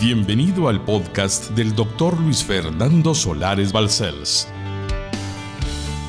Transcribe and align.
Bienvenido 0.00 0.68
al 0.68 0.82
podcast 0.82 1.50
del 1.50 1.74
doctor 1.74 2.18
Luis 2.18 2.42
Fernando 2.42 3.14
Solares 3.14 3.70
Balcells. 3.70 4.48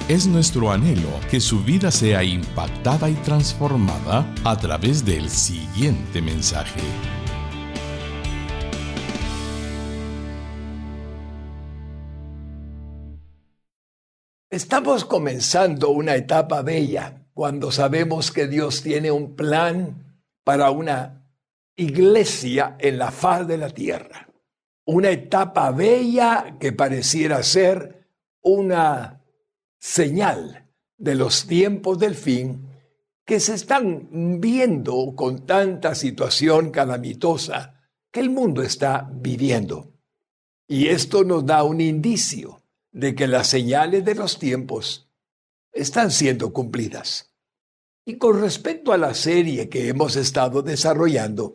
Es 0.08 0.27
nuestro 0.27 0.71
anhelo 0.71 1.09
que 1.29 1.42
su 1.42 1.61
vida 1.61 1.92
sea 1.92 2.24
impactada 2.24 3.09
y 3.09 3.16
transformada 3.16 4.33
a 4.46 4.58
través 4.58 5.04
del 5.04 5.30
siguiente 5.30 6.22
mensaje. 6.22 6.80
Estamos 14.49 15.03
comenzando 15.03 15.89
una 15.89 16.15
etapa 16.15 16.61
bella 16.61 17.25
cuando 17.33 17.73
sabemos 17.73 18.31
que 18.31 18.47
Dios 18.47 18.83
tiene 18.83 19.11
un 19.11 19.35
plan 19.35 20.17
para 20.45 20.71
una 20.71 21.20
iglesia 21.75 22.75
en 22.79 22.97
la 22.97 23.11
faz 23.11 23.47
de 23.47 23.57
la 23.57 23.69
tierra. 23.69 24.27
Una 24.86 25.09
etapa 25.09 25.71
bella 25.71 26.57
que 26.59 26.71
pareciera 26.71 27.41
ser 27.43 28.07
una 28.41 29.23
señal 29.79 30.69
de 30.97 31.15
los 31.15 31.47
tiempos 31.47 31.97
del 31.99 32.16
fin 32.16 32.68
que 33.26 33.40
se 33.40 33.54
están 33.54 34.40
viendo 34.41 35.13
con 35.16 35.46
tanta 35.46 35.96
situación 35.96 36.72
calamitosa 36.72 37.82
que 38.12 38.20
el 38.20 38.30
mundo 38.30 38.62
está 38.62 39.10
viviendo. 39.12 39.94
Y 40.68 40.88
esto 40.88 41.24
nos 41.24 41.46
da 41.46 41.63
un 41.63 41.82
indicio 41.82 42.62
de 42.91 43.16
que 43.16 43.27
las 43.27 43.48
señales 43.48 44.04
de 44.04 44.16
los 44.16 44.38
tiempos 44.38 45.10
están 45.72 46.12
siendo 46.12 46.52
cumplidas. 46.52 47.34
Y 48.05 48.18
con 48.18 48.41
respecto 48.41 48.91
a 48.91 48.98
la 48.98 49.13
serie 49.13 49.70
que 49.70 49.88
hemos 49.88 50.16
estado 50.16 50.62
desarrollando, 50.62 51.54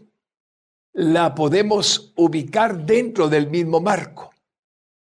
la 0.97 1.35
podemos 1.35 2.15
ubicar 2.17 2.87
dentro 2.87 3.29
del 3.29 3.51
mismo 3.51 3.81
marco, 3.81 4.31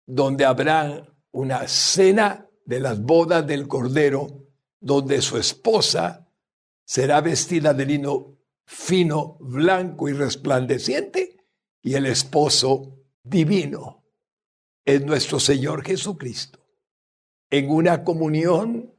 donde 0.04 0.44
habrá 0.44 1.06
una 1.30 1.68
cena 1.68 2.48
de 2.64 2.80
las 2.80 3.00
bodas 3.00 3.46
del 3.46 3.68
Cordero, 3.68 4.26
donde 4.80 5.22
su 5.22 5.38
esposa 5.38 6.28
será 6.84 7.20
vestida 7.20 7.72
de 7.72 7.86
lino 7.86 8.38
fino, 8.66 9.36
blanco 9.38 10.08
y 10.08 10.14
resplandeciente, 10.14 11.36
y 11.80 11.94
el 11.94 12.06
esposo 12.06 12.98
divino 13.22 14.02
es 14.84 15.04
nuestro 15.04 15.38
Señor 15.38 15.84
Jesucristo, 15.84 16.58
en 17.50 17.70
una 17.70 18.02
comunión 18.02 18.92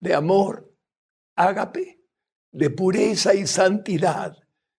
de 0.00 0.14
amor, 0.14 0.70
ágape, 1.34 2.04
de 2.52 2.68
pureza 2.68 3.32
y 3.32 3.46
santidad, 3.46 4.36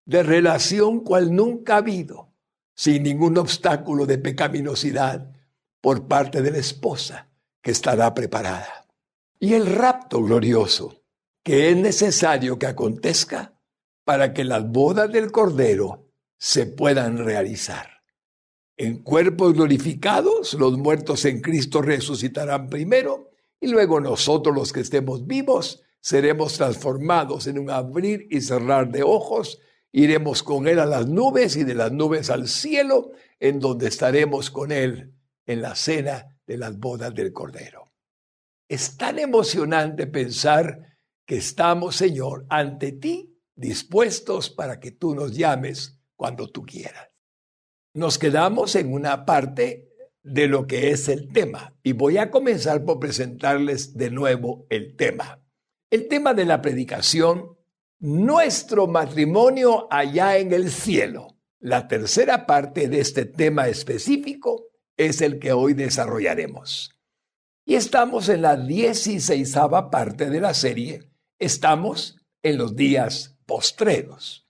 de 0.07 0.23
relación 0.23 1.01
cual 1.01 1.35
nunca 1.35 1.75
ha 1.75 1.79
habido, 1.79 2.33
sin 2.75 3.03
ningún 3.03 3.37
obstáculo 3.37 4.07
de 4.07 4.19
pecaminosidad 4.19 5.31
por 5.81 6.09
parte 6.09 6.41
de 6.41 6.51
la 6.53 6.59
esposa 6.59 7.29
que 7.61 7.73
estará 7.73 8.15
preparada. 8.15 8.87
Y 9.39 9.53
el 9.55 9.67
rapto 9.67 10.23
glorioso 10.23 11.03
que 11.43 11.71
es 11.71 11.77
necesario 11.77 12.59
que 12.59 12.67
acontezca 12.67 13.55
para 14.05 14.35
que 14.35 14.43
las 14.43 14.69
bodas 14.69 15.13
del 15.13 15.31
Cordero 15.31 16.09
se 16.39 16.67
puedan 16.67 17.19
realizar. 17.19 18.03
En 18.77 19.03
cuerpos 19.05 19.55
glorificados, 19.55 20.55
los 20.55 20.77
muertos 20.77 21.25
en 21.25 21.41
Cristo 21.41 21.83
resucitarán 21.83 22.69
primero 22.69 23.31
y 23.61 23.69
luego 23.69 24.01
nosotros 24.01 24.55
los 24.57 24.73
que 24.73 24.81
estemos 24.81 25.27
vivos 25.27 25.83
seremos 26.01 26.55
transformados 26.55 27.47
en 27.47 27.61
un 27.61 27.71
abrir 27.71 28.27
y 28.29 28.41
cerrar 28.41 28.91
de 28.91 29.05
ojos 29.05 29.61
Iremos 29.97 30.43
con 30.43 30.69
Él 30.69 30.79
a 30.79 30.85
las 30.85 31.09
nubes 31.09 31.57
y 31.57 31.65
de 31.65 31.75
las 31.75 31.91
nubes 31.91 32.29
al 32.29 32.49
cielo, 32.49 33.13
en 33.41 33.61
donde 33.61 33.89
estaremos 33.89 34.51
con 34.51 34.71
Él 34.71 35.15
en 35.47 35.63
la 35.63 35.75
cena 35.75 36.39
de 36.47 36.59
las 36.59 36.79
bodas 36.79 37.15
del 37.15 37.33
Cordero. 37.33 37.95
Es 38.69 38.99
tan 38.99 39.19
emocionante 39.19 40.07
pensar 40.07 40.99
que 41.25 41.39
estamos, 41.39 41.97
Señor, 41.97 42.45
ante 42.51 42.93
ti, 42.93 43.41
dispuestos 43.55 44.51
para 44.51 44.81
que 44.81 44.91
tú 44.91 45.15
nos 45.15 45.35
llames 45.35 45.99
cuando 46.15 46.51
tú 46.51 46.67
quieras. 46.67 47.09
Nos 47.95 48.19
quedamos 48.19 48.77
en 48.77 48.93
una 48.93 49.25
parte 49.25 49.95
de 50.23 50.47
lo 50.47 50.67
que 50.67 50.91
es 50.91 51.09
el 51.09 51.33
tema 51.33 51.75
y 51.83 51.93
voy 51.93 52.19
a 52.19 52.31
comenzar 52.31 52.85
por 52.85 53.01
presentarles 53.01 53.97
de 53.97 54.11
nuevo 54.11 54.67
el 54.69 54.95
tema. 54.95 55.43
El 55.89 56.07
tema 56.07 56.35
de 56.35 56.45
la 56.45 56.61
predicación 56.61 57.56
nuestro 57.99 58.87
matrimonio 58.87 59.89
allá 59.91 60.39
en 60.39 60.53
el 60.53 60.71
cielo. 60.71 61.39
La 61.59 61.89
tercera 61.89 62.47
parte 62.47 62.89
de 62.89 63.01
este 63.01 63.25
tema 63.25 63.69
específico 63.69 64.69
es 64.97 65.21
el 65.21 65.39
que 65.39 65.53
hoy 65.53 65.75
desarrollaremos. 65.75 66.93
Y 67.65 67.75
estamos 67.75 68.29
en 68.29 68.43
la 68.43 68.57
dieciséisava 68.57 69.91
parte 69.91 70.31
de 70.31 70.41
la 70.41 70.55
serie. 70.55 71.11
Estamos 71.39 72.17
en 72.43 72.59
los 72.59 72.77
días 72.77 73.37
postreros. 73.47 74.47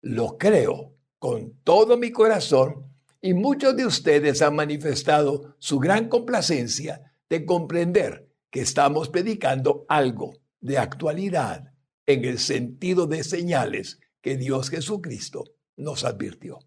Lo 0.00 0.38
creo 0.38 0.94
con 1.18 1.60
todo 1.62 1.96
mi 1.96 2.10
corazón 2.10 2.92
y 3.20 3.34
muchos 3.34 3.76
de 3.76 3.86
ustedes 3.86 4.42
han 4.42 4.56
manifestado 4.56 5.54
su 5.58 5.78
gran 5.78 6.08
complacencia 6.08 7.12
de 7.28 7.44
comprender 7.44 8.28
que 8.50 8.60
estamos 8.60 9.08
predicando 9.08 9.84
algo 9.88 10.34
de 10.60 10.78
actualidad 10.78 11.75
en 12.06 12.24
el 12.24 12.38
sentido 12.38 13.06
de 13.06 13.24
señales 13.24 14.00
que 14.20 14.36
Dios 14.36 14.70
Jesucristo 14.70 15.44
nos 15.76 16.04
advirtió. 16.04 16.58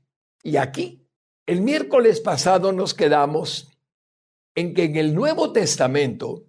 Y 0.44 0.57
aquí, 0.57 1.05
el 1.45 1.61
miércoles 1.61 2.19
pasado 2.19 2.72
nos 2.72 2.94
quedamos 2.94 3.72
en 4.55 4.73
que 4.73 4.83
en 4.83 4.95
el 4.97 5.16
Nuevo 5.16 5.51
Testamento 5.51 6.45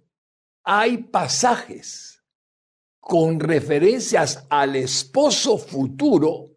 hay 0.63 0.97
pasajes 0.97 2.23
con 2.99 3.39
referencias 3.39 4.45
al 4.49 4.75
esposo 4.75 5.57
futuro, 5.57 6.51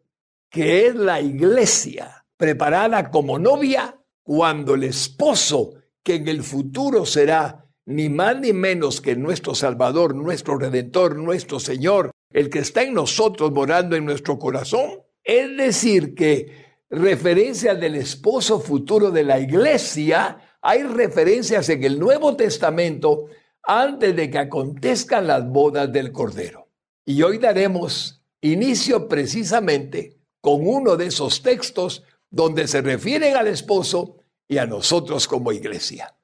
que 0.51 0.87
es 0.87 0.95
la 0.95 1.21
iglesia, 1.21 2.27
preparada 2.37 3.11
como 3.11 3.39
novia 3.39 3.99
cuando 4.23 4.75
el 4.75 4.85
esposo, 4.85 5.75
que 6.03 6.17
en 6.17 6.29
el 6.29 6.43
futuro 6.43 7.07
será 7.07 7.67
ni 7.87 8.09
más 8.09 8.39
ni 8.41 8.53
menos 8.53 9.01
que 9.01 9.17
nuestro 9.17 9.55
Salvador, 9.55 10.15
nuestro 10.15 10.59
Redentor, 10.59 11.17
nuestro 11.17 11.59
Señor, 11.61 12.14
el 12.35 12.51
que 12.51 12.59
está 12.59 12.83
en 12.83 12.93
nosotros 12.93 13.53
morando 13.53 13.97
en 13.97 14.05
nuestro 14.05 14.39
corazón. 14.39 15.01
Es 15.23 15.57
decir, 15.57 16.15
que 16.15 16.65
referencias 16.91 17.81
del 17.81 17.95
esposo 17.95 18.61
futuro 18.61 19.11
de 19.13 19.23
la 19.23 19.39
iglesia, 19.39 20.39
hay 20.61 20.83
referencias 20.83 21.69
en 21.69 21.85
el 21.85 21.99
Nuevo 21.99 22.37
Testamento 22.37 23.27
antes 23.63 24.15
de 24.17 24.29
que 24.31 24.39
acontezcan 24.39 25.29
las 25.29 25.49
bodas 25.49 25.91
del 25.93 26.11
Cordero. 26.11 26.69
Y 27.07 27.23
hoy 27.23 27.39
daremos 27.39 28.21
inicio 28.41 29.09
precisamente 29.09 30.19
con 30.41 30.67
uno 30.67 30.97
de 30.97 31.07
esos 31.07 31.41
textos 31.41 32.03
donde 32.31 32.67
se 32.67 32.83
refieren 32.83 33.37
al 33.37 33.47
esposo 33.47 34.17
y 34.49 34.59
a 34.59 34.67
nosotros 34.67 35.29
como 35.29 35.53
iglesia. 35.53 36.17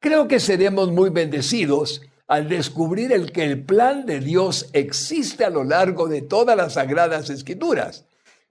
Creo 0.00 0.28
que 0.28 0.40
seremos 0.40 0.90
muy 0.90 1.10
bendecidos 1.10 2.00
al 2.28 2.46
descubrir 2.46 3.10
el 3.10 3.32
que 3.32 3.42
el 3.42 3.64
plan 3.64 4.04
de 4.04 4.20
Dios 4.20 4.68
existe 4.74 5.44
a 5.44 5.50
lo 5.50 5.64
largo 5.64 6.08
de 6.08 6.20
todas 6.20 6.56
las 6.56 6.74
sagradas 6.74 7.30
escrituras 7.30 8.04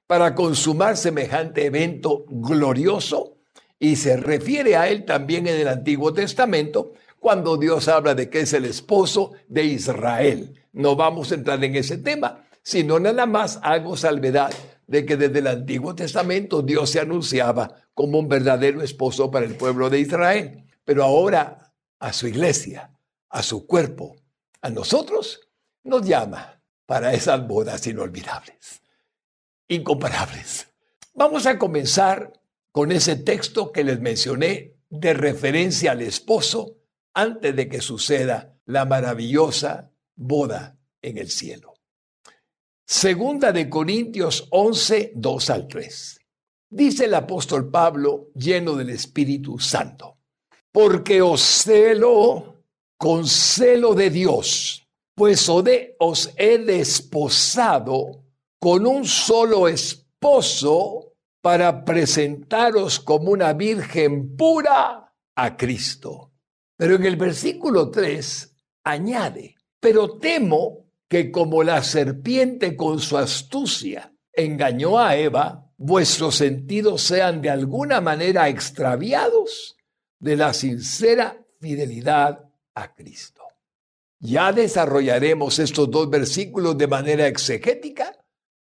para 0.08 0.34
consumar 0.34 0.98
semejante 0.98 1.68
evento 1.68 2.26
glorioso 2.28 3.38
y 3.80 3.98
se 3.98 4.18
refiere 4.18 4.76
a 4.76 4.90
él 4.90 5.06
también 5.06 5.48
en 5.48 5.60
el 5.60 5.68
Antiguo 5.68 6.12
Testamento 6.12 6.94
cuando 7.20 7.56
Dios 7.56 7.88
habla 7.88 8.16
de 8.16 8.30
que 8.30 8.42
es 8.42 8.54
el 8.54 8.66
esposo 8.66 9.34
de 9.48 9.66
Israel. 9.66 10.60
No 10.74 10.96
vamos 10.96 11.32
a 11.32 11.36
entrar 11.36 11.64
en 11.64 11.76
ese 11.76 12.00
tema, 12.00 12.46
sino 12.64 13.00
nada 13.00 13.28
más 13.28 13.60
hago 13.62 13.96
salvedad 13.96 14.52
de 14.88 15.06
que 15.06 15.18
desde 15.18 15.40
el 15.40 15.48
Antiguo 15.48 15.94
Testamento 15.94 16.64
Dios 16.64 16.90
se 16.90 17.00
anunciaba 17.00 17.76
como 17.94 18.18
un 18.18 18.28
verdadero 18.28 18.82
esposo 18.82 19.30
para 19.30 19.46
el 19.46 19.56
pueblo 19.56 19.92
de 19.92 20.00
Israel, 20.00 20.64
pero 20.84 21.04
ahora 21.04 21.74
a 22.00 22.14
su 22.14 22.28
iglesia 22.28 22.97
a 23.30 23.44
su 23.44 23.66
cuerpo, 23.68 24.16
a 24.62 24.70
nosotros, 24.70 25.42
nos 25.84 26.06
llama 26.06 26.62
para 26.86 27.14
esas 27.14 27.46
bodas 27.48 27.86
inolvidables, 27.88 28.82
incomparables. 29.68 30.68
Vamos 31.14 31.46
a 31.46 31.58
comenzar 31.58 32.34
con 32.72 32.92
ese 32.92 33.16
texto 33.16 33.72
que 33.72 33.84
les 33.84 34.00
mencioné 34.00 34.76
de 34.90 35.14
referencia 35.14 35.92
al 35.92 36.02
esposo 36.02 36.78
antes 37.14 37.56
de 37.56 37.68
que 37.68 37.82
suceda 37.82 38.58
la 38.66 38.86
maravillosa 38.86 39.92
boda 40.16 40.78
en 41.02 41.18
el 41.18 41.30
cielo. 41.30 41.74
Segunda 42.86 43.52
de 43.52 43.70
Corintios 43.70 44.48
11, 44.52 45.14
2 45.16 45.50
al 45.50 45.68
3. 45.68 46.20
Dice 46.70 47.06
el 47.06 47.16
apóstol 47.16 47.70
Pablo 47.70 48.30
lleno 48.36 48.76
del 48.76 48.90
Espíritu 48.90 49.60
Santo, 49.60 50.20
porque 50.72 51.22
os 51.22 51.42
celo 51.42 52.57
con 52.98 53.28
celo 53.28 53.94
de 53.94 54.10
Dios, 54.10 54.88
pues 55.16 55.48
os 55.50 56.34
he 56.36 56.58
desposado 56.60 58.26
con 58.60 58.86
un 58.86 59.06
solo 59.06 59.68
esposo 59.68 61.14
para 61.42 61.86
presentaros 61.86 63.00
como 63.00 63.32
una 63.32 63.54
virgen 63.54 64.36
pura 64.36 65.14
a 65.36 65.58
Cristo. 65.58 66.34
Pero 66.76 66.96
en 66.96 67.06
el 67.06 67.16
versículo 67.16 67.90
3 67.90 68.56
añade, 68.84 69.56
pero 69.80 70.18
temo 70.18 70.88
que 71.08 71.32
como 71.32 71.64
la 71.64 71.84
serpiente 71.84 72.76
con 72.76 73.00
su 73.00 73.18
astucia 73.18 74.14
engañó 74.34 75.00
a 75.00 75.16
Eva, 75.16 75.72
vuestros 75.78 76.36
sentidos 76.36 77.02
sean 77.02 77.42
de 77.42 77.50
alguna 77.50 78.02
manera 78.02 78.50
extraviados 78.50 79.78
de 80.20 80.36
la 80.36 80.54
sincera 80.54 81.44
fidelidad 81.60 82.47
a 82.78 82.94
Cristo. 82.94 83.42
Ya 84.20 84.52
desarrollaremos 84.52 85.58
estos 85.58 85.90
dos 85.90 86.10
versículos 86.10 86.78
de 86.78 86.88
manera 86.88 87.28
exegética, 87.28 88.16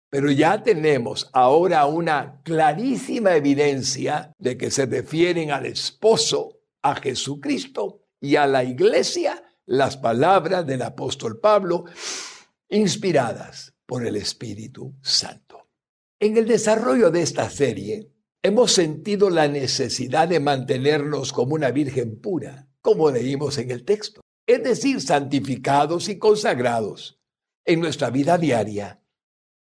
pero 0.10 0.30
ya 0.30 0.62
tenemos 0.62 1.30
ahora 1.34 1.88
una 1.88 2.42
clarísima 2.44 3.36
evidencia 3.36 4.32
de 4.38 4.56
que 4.56 4.70
se 4.70 4.86
refieren 4.86 5.52
al 5.52 5.66
esposo, 5.66 6.60
a 6.84 6.96
Jesucristo 6.96 8.02
y 8.22 8.36
a 8.36 8.46
la 8.46 8.64
iglesia 8.64 9.44
las 9.66 9.98
palabras 9.98 10.66
del 10.68 10.84
apóstol 10.84 11.40
Pablo, 11.40 11.86
inspiradas 12.70 13.74
por 13.86 14.06
el 14.06 14.16
Espíritu 14.16 14.94
Santo. 15.02 15.70
En 16.20 16.38
el 16.38 16.48
desarrollo 16.48 17.10
de 17.10 17.22
esta 17.24 17.50
serie, 17.50 18.12
hemos 18.44 18.74
sentido 18.74 19.30
la 19.30 19.48
necesidad 19.48 20.28
de 20.28 20.40
mantenernos 20.40 21.34
como 21.34 21.56
una 21.56 21.72
virgen 21.72 22.20
pura, 22.20 22.68
como 22.84 23.10
leímos 23.10 23.58
en 23.58 23.72
el 23.72 23.86
texto, 23.86 24.22
es 24.46 24.62
decir, 24.62 25.02
santificados 25.02 26.10
y 26.10 26.20
consagrados 26.20 27.18
en 27.66 27.80
nuestra 27.80 28.10
vida 28.10 28.38
diaria 28.38 29.02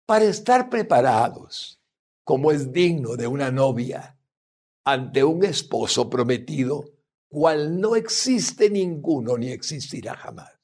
para 0.07 0.25
estar 0.25 0.69
preparados, 0.69 1.79
como 2.25 2.51
es 2.51 2.73
digno 2.73 3.15
de 3.15 3.27
una 3.27 3.51
novia, 3.51 4.17
ante 4.83 5.23
un 5.23 5.45
esposo 5.45 6.09
prometido, 6.09 6.83
cual 7.29 7.79
no 7.79 7.95
existe 7.95 8.69
ninguno 8.69 9.37
ni 9.37 9.51
existirá 9.51 10.15
jamás. 10.15 10.59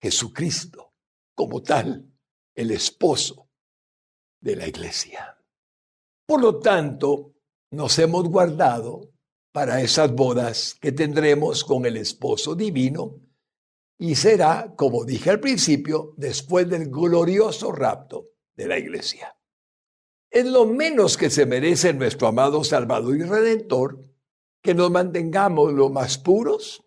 Jesucristo, 0.00 0.92
como 1.34 1.62
tal, 1.62 2.12
el 2.54 2.70
esposo 2.70 3.48
de 4.40 4.56
la 4.56 4.68
iglesia. 4.68 5.38
Por 6.26 6.42
lo 6.42 6.58
tanto, 6.58 7.32
nos 7.70 7.98
hemos 7.98 8.28
guardado 8.28 9.11
para 9.52 9.82
esas 9.82 10.12
bodas 10.12 10.76
que 10.80 10.92
tendremos 10.92 11.62
con 11.62 11.84
el 11.84 11.98
esposo 11.98 12.54
divino 12.54 13.20
y 13.98 14.16
será, 14.16 14.74
como 14.76 15.04
dije 15.04 15.30
al 15.30 15.38
principio, 15.38 16.14
después 16.16 16.68
del 16.68 16.90
glorioso 16.90 17.70
rapto 17.70 18.30
de 18.56 18.66
la 18.66 18.78
iglesia. 18.78 19.36
Es 20.30 20.46
lo 20.46 20.66
menos 20.66 21.18
que 21.18 21.30
se 21.30 21.44
merece 21.44 21.92
nuestro 21.92 22.26
amado 22.26 22.64
Salvador 22.64 23.16
y 23.16 23.22
Redentor 23.22 24.02
que 24.62 24.74
nos 24.74 24.90
mantengamos 24.90 25.72
lo 25.72 25.90
más 25.90 26.16
puros, 26.16 26.84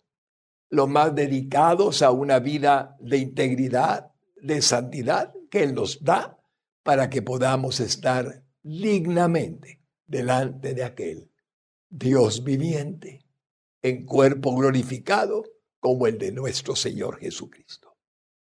lo 0.69 0.87
más 0.87 1.13
dedicados 1.13 2.01
a 2.01 2.11
una 2.11 2.39
vida 2.39 2.97
de 2.99 3.19
integridad, 3.19 4.11
de 4.35 4.61
santidad 4.61 5.33
que 5.51 5.63
Él 5.63 5.75
nos 5.75 6.03
da 6.03 6.39
para 6.83 7.09
que 7.09 7.21
podamos 7.21 7.79
estar 7.79 8.43
dignamente 8.63 9.81
delante 10.07 10.73
de 10.73 10.83
aquel 10.83 11.31
Dios 11.97 12.43
viviente 12.43 13.21
en 13.81 14.05
cuerpo 14.05 14.53
glorificado 14.53 15.45
como 15.79 16.07
el 16.07 16.17
de 16.17 16.33
nuestro 16.33 16.75
Señor 16.75 17.19
Jesucristo. 17.19 17.95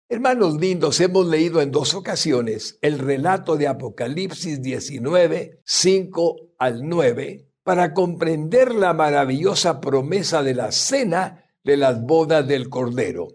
Hermanos 0.07 0.57
lindos, 0.59 0.99
hemos 0.99 1.25
leído 1.25 1.59
en 1.59 1.71
dos 1.71 1.95
ocasiones 1.95 2.77
el 2.83 2.99
relato 2.99 3.57
de 3.57 3.67
Apocalipsis 3.67 4.61
19, 4.61 5.59
5 5.65 6.35
al 6.59 6.88
9, 6.88 7.47
para 7.63 7.95
comprender 7.95 8.75
la 8.75 8.93
maravillosa 8.93 9.81
promesa 9.81 10.43
de 10.43 10.53
la 10.53 10.71
cena 10.71 11.43
de 11.63 11.77
las 11.77 11.99
bodas 11.99 12.47
del 12.47 12.69
Cordero, 12.69 13.27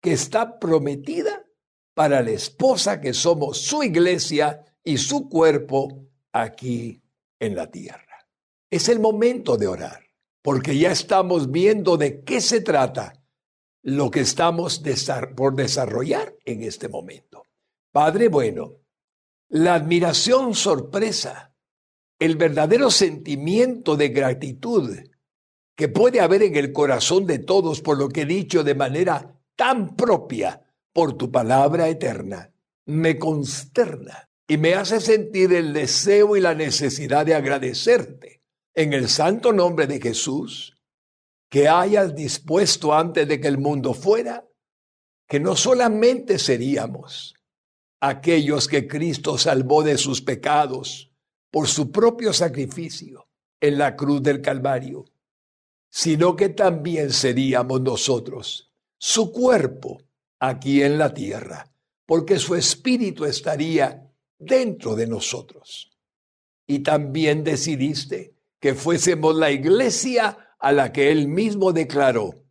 que 0.00 0.12
está 0.12 0.58
prometida 0.58 1.44
para 1.92 2.22
la 2.22 2.30
esposa 2.30 3.02
que 3.02 3.12
somos 3.12 3.58
su 3.58 3.82
iglesia 3.82 4.64
y 4.82 4.96
su 4.96 5.28
cuerpo 5.28 6.06
aquí 6.32 7.02
en 7.38 7.54
la 7.54 7.70
tierra. 7.70 8.11
Es 8.72 8.88
el 8.88 9.00
momento 9.00 9.58
de 9.58 9.66
orar, 9.66 10.00
porque 10.40 10.78
ya 10.78 10.92
estamos 10.92 11.50
viendo 11.50 11.98
de 11.98 12.22
qué 12.22 12.40
se 12.40 12.62
trata 12.62 13.22
lo 13.82 14.10
que 14.10 14.20
estamos 14.20 14.82
por 15.36 15.54
desarrollar 15.54 16.34
en 16.46 16.62
este 16.62 16.88
momento. 16.88 17.44
Padre 17.92 18.28
bueno, 18.28 18.78
la 19.50 19.74
admiración 19.74 20.54
sorpresa, 20.54 21.54
el 22.18 22.36
verdadero 22.36 22.90
sentimiento 22.90 23.94
de 23.94 24.08
gratitud 24.08 24.96
que 25.76 25.88
puede 25.88 26.22
haber 26.22 26.42
en 26.42 26.56
el 26.56 26.72
corazón 26.72 27.26
de 27.26 27.40
todos 27.40 27.82
por 27.82 27.98
lo 27.98 28.08
que 28.08 28.22
he 28.22 28.26
dicho 28.26 28.64
de 28.64 28.74
manera 28.74 29.38
tan 29.54 29.96
propia 29.96 30.62
por 30.94 31.12
tu 31.18 31.30
palabra 31.30 31.90
eterna, 31.90 32.50
me 32.86 33.18
consterna 33.18 34.30
y 34.48 34.56
me 34.56 34.72
hace 34.72 34.98
sentir 34.98 35.52
el 35.52 35.74
deseo 35.74 36.38
y 36.38 36.40
la 36.40 36.54
necesidad 36.54 37.26
de 37.26 37.34
agradecerte 37.34 38.41
en 38.74 38.92
el 38.92 39.08
santo 39.08 39.52
nombre 39.52 39.86
de 39.86 40.00
Jesús 40.00 40.76
que 41.48 41.68
hayas 41.68 42.14
dispuesto 42.14 42.94
antes 42.94 43.28
de 43.28 43.40
que 43.40 43.48
el 43.48 43.58
mundo 43.58 43.92
fuera, 43.92 44.48
que 45.28 45.38
no 45.38 45.54
solamente 45.54 46.38
seríamos 46.38 47.34
aquellos 48.00 48.68
que 48.68 48.88
Cristo 48.88 49.36
salvó 49.36 49.82
de 49.82 49.98
sus 49.98 50.22
pecados 50.22 51.12
por 51.50 51.68
su 51.68 51.92
propio 51.92 52.32
sacrificio 52.32 53.28
en 53.60 53.78
la 53.78 53.94
cruz 53.96 54.22
del 54.22 54.40
Calvario, 54.40 55.04
sino 55.90 56.34
que 56.34 56.48
también 56.48 57.12
seríamos 57.12 57.82
nosotros 57.82 58.72
su 58.98 59.30
cuerpo 59.30 60.02
aquí 60.40 60.82
en 60.82 60.96
la 60.96 61.12
tierra, 61.12 61.70
porque 62.06 62.38
su 62.38 62.54
espíritu 62.54 63.24
estaría 63.24 64.10
dentro 64.38 64.96
de 64.96 65.06
nosotros. 65.06 65.90
Y 66.66 66.78
también 66.80 67.44
decidiste 67.44 68.31
que 68.62 68.76
fuésemos 68.76 69.34
la 69.34 69.50
iglesia 69.50 70.54
a 70.60 70.70
la 70.70 70.92
que 70.92 71.10
él 71.10 71.26
mismo 71.26 71.72
declaró 71.72 72.44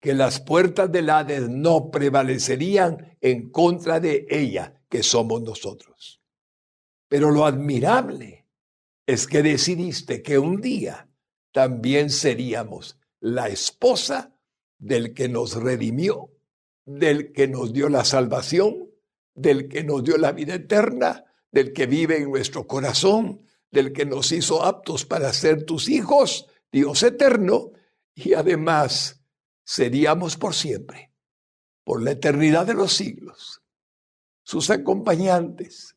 que 0.00 0.14
las 0.14 0.40
puertas 0.40 0.90
del 0.90 1.10
Hades 1.10 1.50
no 1.50 1.90
prevalecerían 1.90 3.18
en 3.20 3.50
contra 3.50 4.00
de 4.00 4.26
ella, 4.30 4.82
que 4.88 5.02
somos 5.02 5.42
nosotros. 5.42 6.22
Pero 7.08 7.30
lo 7.30 7.44
admirable 7.44 8.46
es 9.06 9.26
que 9.26 9.42
decidiste 9.42 10.22
que 10.22 10.38
un 10.38 10.62
día 10.62 11.10
también 11.52 12.08
seríamos 12.08 12.98
la 13.20 13.48
esposa 13.48 14.34
del 14.78 15.12
que 15.12 15.28
nos 15.28 15.56
redimió, 15.62 16.30
del 16.86 17.32
que 17.32 17.48
nos 17.48 17.74
dio 17.74 17.90
la 17.90 18.06
salvación, 18.06 18.88
del 19.34 19.68
que 19.68 19.84
nos 19.84 20.04
dio 20.04 20.16
la 20.16 20.32
vida 20.32 20.54
eterna, 20.54 21.26
del 21.52 21.74
que 21.74 21.84
vive 21.84 22.16
en 22.16 22.30
nuestro 22.30 22.66
corazón, 22.66 23.42
del 23.70 23.92
que 23.92 24.04
nos 24.04 24.32
hizo 24.32 24.64
aptos 24.64 25.04
para 25.04 25.32
ser 25.32 25.64
tus 25.64 25.88
hijos 25.88 26.46
Dios 26.72 27.02
eterno, 27.02 27.72
y 28.14 28.34
además 28.34 29.20
seríamos 29.64 30.36
por 30.36 30.54
siempre, 30.54 31.12
por 31.84 32.02
la 32.02 32.12
eternidad 32.12 32.66
de 32.66 32.74
los 32.74 32.92
siglos, 32.92 33.62
sus 34.44 34.70
acompañantes, 34.70 35.96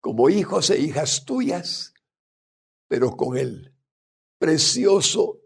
como 0.00 0.28
hijos 0.28 0.70
e 0.70 0.80
hijas 0.80 1.24
tuyas, 1.24 1.94
pero 2.88 3.16
con 3.16 3.36
el 3.36 3.74
precioso 4.38 5.40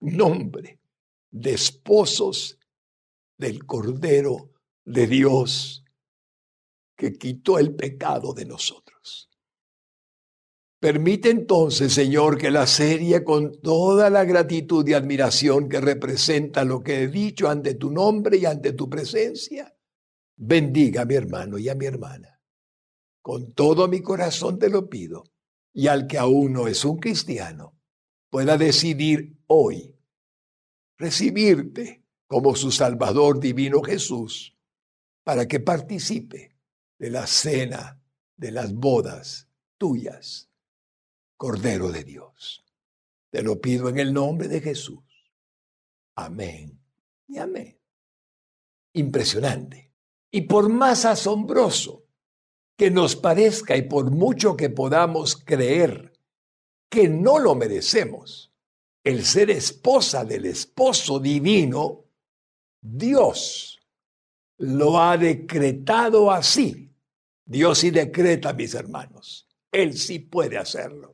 nombre 0.00 0.80
de 1.30 1.54
esposos 1.54 2.58
del 3.36 3.64
Cordero 3.66 4.52
de 4.84 5.06
Dios 5.06 5.84
que 6.96 7.14
quitó 7.14 7.58
el 7.58 7.74
pecado 7.74 8.32
de 8.32 8.44
nosotros. 8.44 9.30
Permite 10.84 11.30
entonces, 11.30 11.94
Señor, 11.94 12.36
que 12.36 12.50
la 12.50 12.66
serie, 12.66 13.24
con 13.24 13.58
toda 13.62 14.10
la 14.10 14.26
gratitud 14.26 14.86
y 14.86 14.92
admiración 14.92 15.66
que 15.66 15.80
representa 15.80 16.62
lo 16.62 16.82
que 16.82 17.04
he 17.04 17.08
dicho 17.08 17.48
ante 17.48 17.76
tu 17.76 17.90
nombre 17.90 18.36
y 18.36 18.44
ante 18.44 18.74
tu 18.74 18.90
presencia, 18.90 19.74
bendiga 20.36 21.00
a 21.00 21.04
mi 21.06 21.14
hermano 21.14 21.56
y 21.56 21.70
a 21.70 21.74
mi 21.74 21.86
hermana. 21.86 22.38
Con 23.22 23.54
todo 23.54 23.88
mi 23.88 24.02
corazón 24.02 24.58
te 24.58 24.68
lo 24.68 24.90
pido, 24.90 25.24
y 25.72 25.86
al 25.86 26.06
que 26.06 26.18
aún 26.18 26.52
no 26.52 26.68
es 26.68 26.84
un 26.84 26.98
cristiano, 26.98 27.80
pueda 28.28 28.58
decidir 28.58 29.38
hoy 29.46 29.96
recibirte 30.98 32.04
como 32.26 32.54
su 32.54 32.70
Salvador 32.70 33.40
divino 33.40 33.80
Jesús, 33.80 34.54
para 35.22 35.48
que 35.48 35.60
participe 35.60 36.58
de 36.98 37.08
la 37.08 37.26
cena 37.26 38.02
de 38.36 38.50
las 38.50 38.74
bodas 38.74 39.48
tuyas 39.78 40.50
Cordero 41.44 41.92
de 41.92 42.04
Dios. 42.04 42.64
Te 43.28 43.42
lo 43.42 43.60
pido 43.60 43.90
en 43.90 43.98
el 43.98 44.14
nombre 44.14 44.48
de 44.48 44.62
Jesús. 44.62 45.04
Amén 46.14 46.80
y 47.28 47.36
amén. 47.36 47.78
Impresionante. 48.94 49.92
Y 50.30 50.40
por 50.40 50.70
más 50.70 51.04
asombroso 51.04 52.06
que 52.78 52.90
nos 52.90 53.14
parezca 53.14 53.76
y 53.76 53.82
por 53.82 54.10
mucho 54.10 54.56
que 54.56 54.70
podamos 54.70 55.36
creer 55.36 56.18
que 56.88 57.10
no 57.10 57.38
lo 57.38 57.54
merecemos. 57.54 58.50
El 59.02 59.22
ser 59.22 59.50
esposa 59.50 60.24
del 60.24 60.46
esposo 60.46 61.20
divino, 61.20 62.06
Dios 62.80 63.82
lo 64.56 64.98
ha 64.98 65.18
decretado 65.18 66.30
así. 66.30 66.90
Dios 67.44 67.80
sí 67.80 67.90
decreta, 67.90 68.54
mis 68.54 68.72
hermanos. 68.72 69.46
Él 69.70 69.98
sí 69.98 70.20
puede 70.20 70.56
hacerlo. 70.56 71.13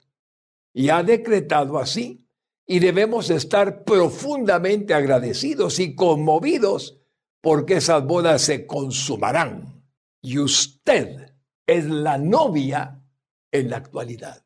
Y 0.72 0.88
ha 0.88 1.02
decretado 1.02 1.78
así. 1.78 2.26
Y 2.66 2.78
debemos 2.78 3.30
estar 3.30 3.84
profundamente 3.84 4.94
agradecidos 4.94 5.80
y 5.80 5.94
conmovidos 5.94 7.00
porque 7.40 7.76
esas 7.76 8.04
bodas 8.04 8.42
se 8.42 8.66
consumarán. 8.66 9.84
Y 10.22 10.38
usted 10.38 11.34
es 11.66 11.86
la 11.86 12.18
novia 12.18 13.02
en 13.50 13.70
la 13.70 13.78
actualidad. 13.78 14.44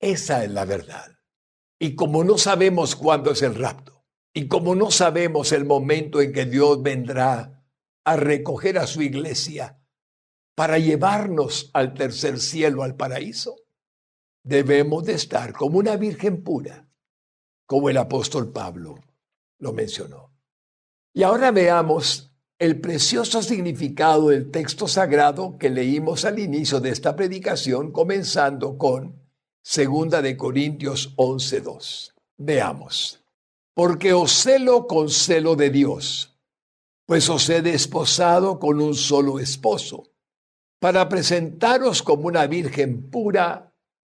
Esa 0.00 0.44
es 0.44 0.50
la 0.50 0.64
verdad. 0.64 1.18
Y 1.78 1.94
como 1.94 2.24
no 2.24 2.38
sabemos 2.38 2.96
cuándo 2.96 3.30
es 3.30 3.42
el 3.42 3.54
rapto, 3.54 4.04
y 4.34 4.48
como 4.48 4.74
no 4.74 4.90
sabemos 4.90 5.52
el 5.52 5.64
momento 5.64 6.20
en 6.20 6.32
que 6.32 6.46
Dios 6.46 6.82
vendrá 6.82 7.64
a 8.04 8.16
recoger 8.16 8.78
a 8.78 8.86
su 8.86 9.02
iglesia 9.02 9.78
para 10.54 10.78
llevarnos 10.78 11.70
al 11.74 11.94
tercer 11.94 12.40
cielo, 12.40 12.82
al 12.82 12.96
paraíso, 12.96 13.56
debemos 14.42 15.04
de 15.04 15.14
estar 15.14 15.52
como 15.52 15.78
una 15.78 15.96
virgen 15.96 16.42
pura, 16.42 16.88
como 17.66 17.88
el 17.88 17.96
apóstol 17.96 18.52
Pablo 18.52 18.96
lo 19.58 19.72
mencionó. 19.72 20.32
Y 21.14 21.22
ahora 21.22 21.50
veamos 21.50 22.32
el 22.58 22.80
precioso 22.80 23.42
significado 23.42 24.28
del 24.28 24.50
texto 24.50 24.86
sagrado 24.86 25.58
que 25.58 25.68
leímos 25.68 26.24
al 26.24 26.38
inicio 26.38 26.80
de 26.80 26.90
esta 26.90 27.16
predicación, 27.16 27.92
comenzando 27.92 28.78
con 28.78 29.20
Segunda 29.62 30.22
de 30.22 30.36
Corintios 30.36 31.14
11:2. 31.16 32.14
Veamos. 32.36 33.24
Porque 33.74 34.12
os 34.12 34.32
celo 34.32 34.86
con 34.86 35.08
celo 35.08 35.56
de 35.56 35.70
Dios, 35.70 36.36
pues 37.06 37.28
os 37.28 37.48
he 37.48 37.62
desposado 37.62 38.58
con 38.58 38.80
un 38.80 38.94
solo 38.94 39.38
esposo, 39.38 40.12
para 40.78 41.08
presentaros 41.08 42.02
como 42.02 42.26
una 42.26 42.46
virgen 42.46 43.10
pura 43.10 43.71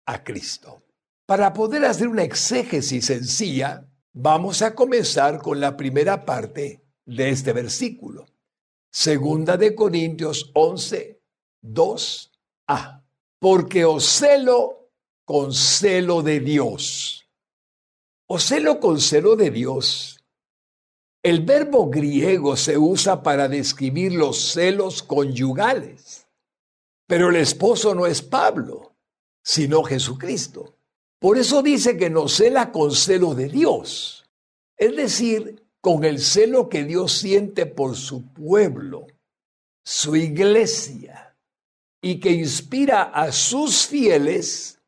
a 0.08 0.24
Cristo. 0.24 0.84
Para 1.28 1.54
poder 1.54 1.86
hacer 1.86 2.08
una 2.08 2.24
exégesis 2.24 3.06
sencilla, 3.06 3.88
vamos 4.14 4.62
a 4.62 4.74
comenzar 4.74 5.40
con 5.42 5.60
la 5.60 5.78
primera 5.78 6.26
parte 6.26 6.82
de 7.06 7.30
este 7.30 7.54
versículo. 7.54 8.26
Segunda 8.90 9.58
de 9.58 9.76
Corintios 9.76 10.50
11, 10.56 11.22
2a. 11.62 13.04
Porque 13.40 13.86
os 13.86 14.06
celo 14.06 14.90
con 15.26 15.54
celo 15.54 16.24
de 16.24 16.40
Dios. 16.40 17.30
O 18.28 18.40
celo 18.40 18.80
con 18.80 19.00
celo 19.00 19.36
de 19.36 19.52
Dios. 19.52 20.18
El 21.22 21.44
verbo 21.44 21.90
griego 21.90 22.56
se 22.56 22.78
usa 22.78 23.22
para 23.22 23.50
describir 23.50 24.14
los 24.14 24.54
celos 24.54 25.04
conyugales. 25.04 26.28
Pero 27.06 27.30
el 27.30 27.36
esposo 27.36 27.94
no 27.94 28.06
es 28.06 28.22
Pablo, 28.22 28.97
sino 29.48 29.82
Jesucristo. 29.82 30.76
Por 31.20 31.38
eso 31.38 31.64
dice 31.64 31.96
que 31.96 32.10
nos 32.10 32.34
cela 32.34 32.70
con 32.70 32.92
celo 32.92 33.34
de 33.34 33.48
Dios. 33.48 34.26
Es 34.76 34.94
decir, 34.94 35.64
con 35.80 36.04
el 36.04 36.20
celo 36.20 36.68
que 36.68 36.84
Dios 36.84 37.14
siente 37.14 37.66
por 37.66 37.96
su 37.96 38.28
pueblo, 38.34 39.08
su 39.86 40.18
iglesia, 40.18 41.34
y 42.02 42.20
que 42.20 42.32
inspira 42.32 43.04
a 43.04 43.32
sus 43.32 43.88
fieles 43.88 44.82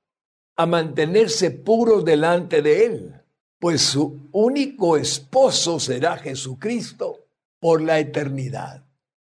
a 0.57 0.65
mantenerse 0.65 1.51
puro 1.51 2.01
delante 2.01 2.61
de 2.61 2.85
Él, 2.85 3.15
pues 3.59 3.81
su 3.81 4.27
único 4.33 4.97
esposo 4.97 5.79
será 5.79 6.17
Jesucristo 6.17 7.27
por 7.61 7.81
la 7.81 7.97
eternidad. 7.99 8.83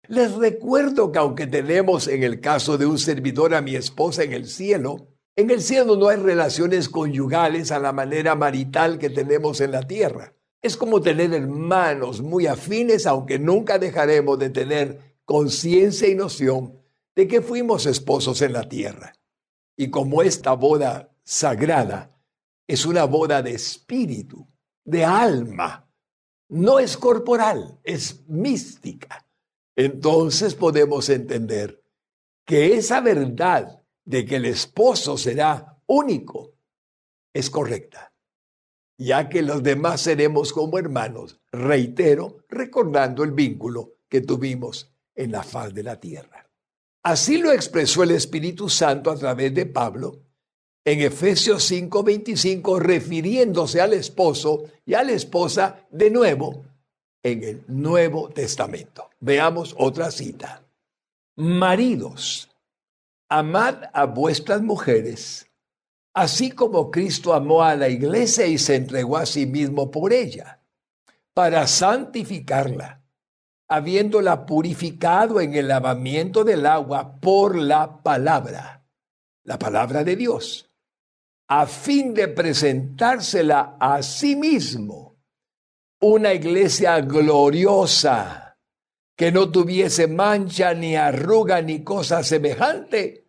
Les 0.09 0.31
recuerdo 0.35 1.11
que 1.11 1.19
aunque 1.19 1.47
tenemos 1.47 2.07
en 2.07 2.23
el 2.23 2.39
caso 2.43 2.77
de 2.77 2.85
un 2.85 2.99
servidor 2.99 3.55
a 3.55 3.63
mi 3.63 3.77
esposa 3.77 4.25
en 4.25 4.35
el 4.35 4.47
cielo, 4.47 5.09
en 5.37 5.51
el 5.51 5.63
cielo 5.63 5.97
no 5.97 6.09
hay 6.09 6.19
relaciones 6.19 6.89
conyugales 6.89 7.73
a 7.73 7.79
la 7.79 7.93
manera 7.93 8.35
marital 8.35 8.99
que 8.99 9.09
tenemos 9.09 9.61
en 9.61 9.73
la 9.73 9.83
tierra. 9.83 10.35
Es 10.61 10.77
como 10.77 11.01
tener 11.01 11.33
hermanos 11.33 12.21
muy 12.21 12.47
afines, 12.47 13.07
aunque 13.07 13.39
nunca 13.39 13.79
dejaremos 13.79 14.39
de 14.39 14.51
tener 14.51 15.17
conciencia 15.25 16.09
y 16.09 16.15
noción 16.15 16.79
de 17.17 17.27
que 17.27 17.41
fuimos 17.41 17.87
esposos 17.87 18.43
en 18.43 18.53
la 18.53 18.69
tierra. 18.69 19.15
Y 19.77 19.91
como 19.91 20.23
esta 20.23 20.53
boda 20.53 21.11
sagrada 21.25 22.15
es 22.67 22.85
una 22.87 23.05
boda 23.05 23.43
de 23.43 23.53
espíritu, 23.53 24.47
de 24.85 25.05
alma. 25.05 25.89
No 26.49 26.79
es 26.79 26.97
corporal, 26.97 27.81
es 27.83 28.27
mística. 28.29 29.27
Entonces 29.75 30.55
podemos 30.55 31.09
entender 31.09 31.83
que 32.45 32.75
esa 32.77 33.01
verdad 33.01 33.82
de 34.05 34.25
que 34.25 34.37
el 34.37 34.47
esposo 34.47 35.17
será 35.17 35.79
único 35.87 36.53
es 37.33 37.51
correcta, 37.51 38.13
ya 38.99 39.29
que 39.29 39.43
los 39.43 39.63
demás 39.63 40.03
seremos 40.03 40.53
como 40.53 40.79
hermanos, 40.79 41.41
reitero, 41.51 42.39
recordando 42.49 43.25
el 43.25 43.33
vínculo 43.33 43.95
que 44.09 44.21
tuvimos 44.21 44.93
en 45.15 45.33
la 45.33 45.43
faz 45.43 45.73
de 45.73 45.83
la 45.83 45.99
tierra. 45.99 46.49
Así 47.03 47.39
lo 47.39 47.51
expresó 47.53 48.03
el 48.03 48.13
Espíritu 48.13 48.69
Santo 48.69 49.11
a 49.11 49.17
través 49.17 49.53
de 49.55 49.67
Pablo 49.67 50.21
en 50.85 51.01
Efesios 51.01 51.65
5:25, 51.65 52.79
refiriéndose 52.79 53.81
al 53.81 53.93
esposo 53.93 54.65
y 54.85 54.95
a 54.95 55.03
la 55.03 55.13
esposa 55.13 55.87
de 55.91 56.11
nuevo 56.11 56.65
en 57.23 57.45
el 57.45 57.65
Nuevo 57.69 58.29
Testamento. 58.29 59.11
Veamos 59.21 59.75
otra 59.79 60.11
cita. 60.11 60.65
Maridos, 61.37 62.52
amad 63.39 63.85
a 63.93 64.05
vuestras 64.07 64.63
mujeres, 64.63 65.51
así 66.15 66.51
como 66.51 66.91
Cristo 66.91 67.35
amó 67.35 67.63
a 67.63 67.77
la 67.77 67.89
iglesia 67.89 68.47
y 68.47 68.59
se 68.59 68.77
entregó 68.77 69.17
a 69.17 69.27
sí 69.27 69.47
mismo 69.47 69.91
por 69.91 70.13
ella, 70.13 70.61
para 71.35 71.67
santificarla, 71.67 73.03
habiéndola 73.69 74.45
purificado 74.45 75.41
en 75.41 75.55
el 75.55 75.69
lavamiento 75.69 76.45
del 76.45 76.67
agua 76.67 77.17
por 77.21 77.57
la 77.57 78.03
palabra, 78.03 78.85
la 79.45 79.59
palabra 79.59 80.05
de 80.05 80.17
Dios 80.17 80.73
a 81.55 81.67
fin 81.67 82.15
de 82.15 82.29
presentársela 82.29 83.77
a 83.79 84.03
sí 84.03 84.37
mismo, 84.37 85.19
una 86.01 86.33
iglesia 86.33 86.99
gloriosa, 87.03 88.57
que 89.15 89.31
no 89.31 89.51
tuviese 89.51 90.07
mancha 90.07 90.73
ni 90.73 90.97
arruga 90.97 91.61
ni 91.61 91.85
cosa 91.85 92.25
semejante, 92.25 93.22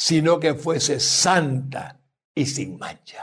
sino 0.00 0.40
que 0.40 0.54
fuese 0.54 0.98
santa 0.98 2.00
y 2.34 2.46
sin 2.46 2.78
mancha. 2.78 3.22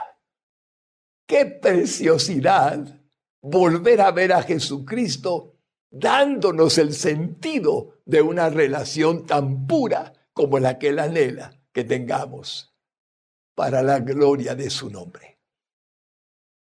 Qué 1.25 1.47
preciosidad 1.47 3.01
volver 3.41 3.99
a 3.99 4.11
ver 4.11 4.31
a 4.31 4.43
Jesucristo 4.43 5.55
dándonos 5.89 6.77
el 6.77 6.93
sentido 6.93 7.95
de 8.05 8.21
una 8.21 8.51
relación 8.51 9.25
tan 9.25 9.65
pura 9.65 10.13
como 10.33 10.59
la 10.59 10.77
que 10.77 10.89
él 10.89 10.99
anhela 10.99 11.59
que 11.71 11.83
tengamos 11.83 12.75
para 13.55 13.81
la 13.81 13.99
gloria 13.99 14.53
de 14.53 14.69
su 14.69 14.91
nombre. 14.91 15.39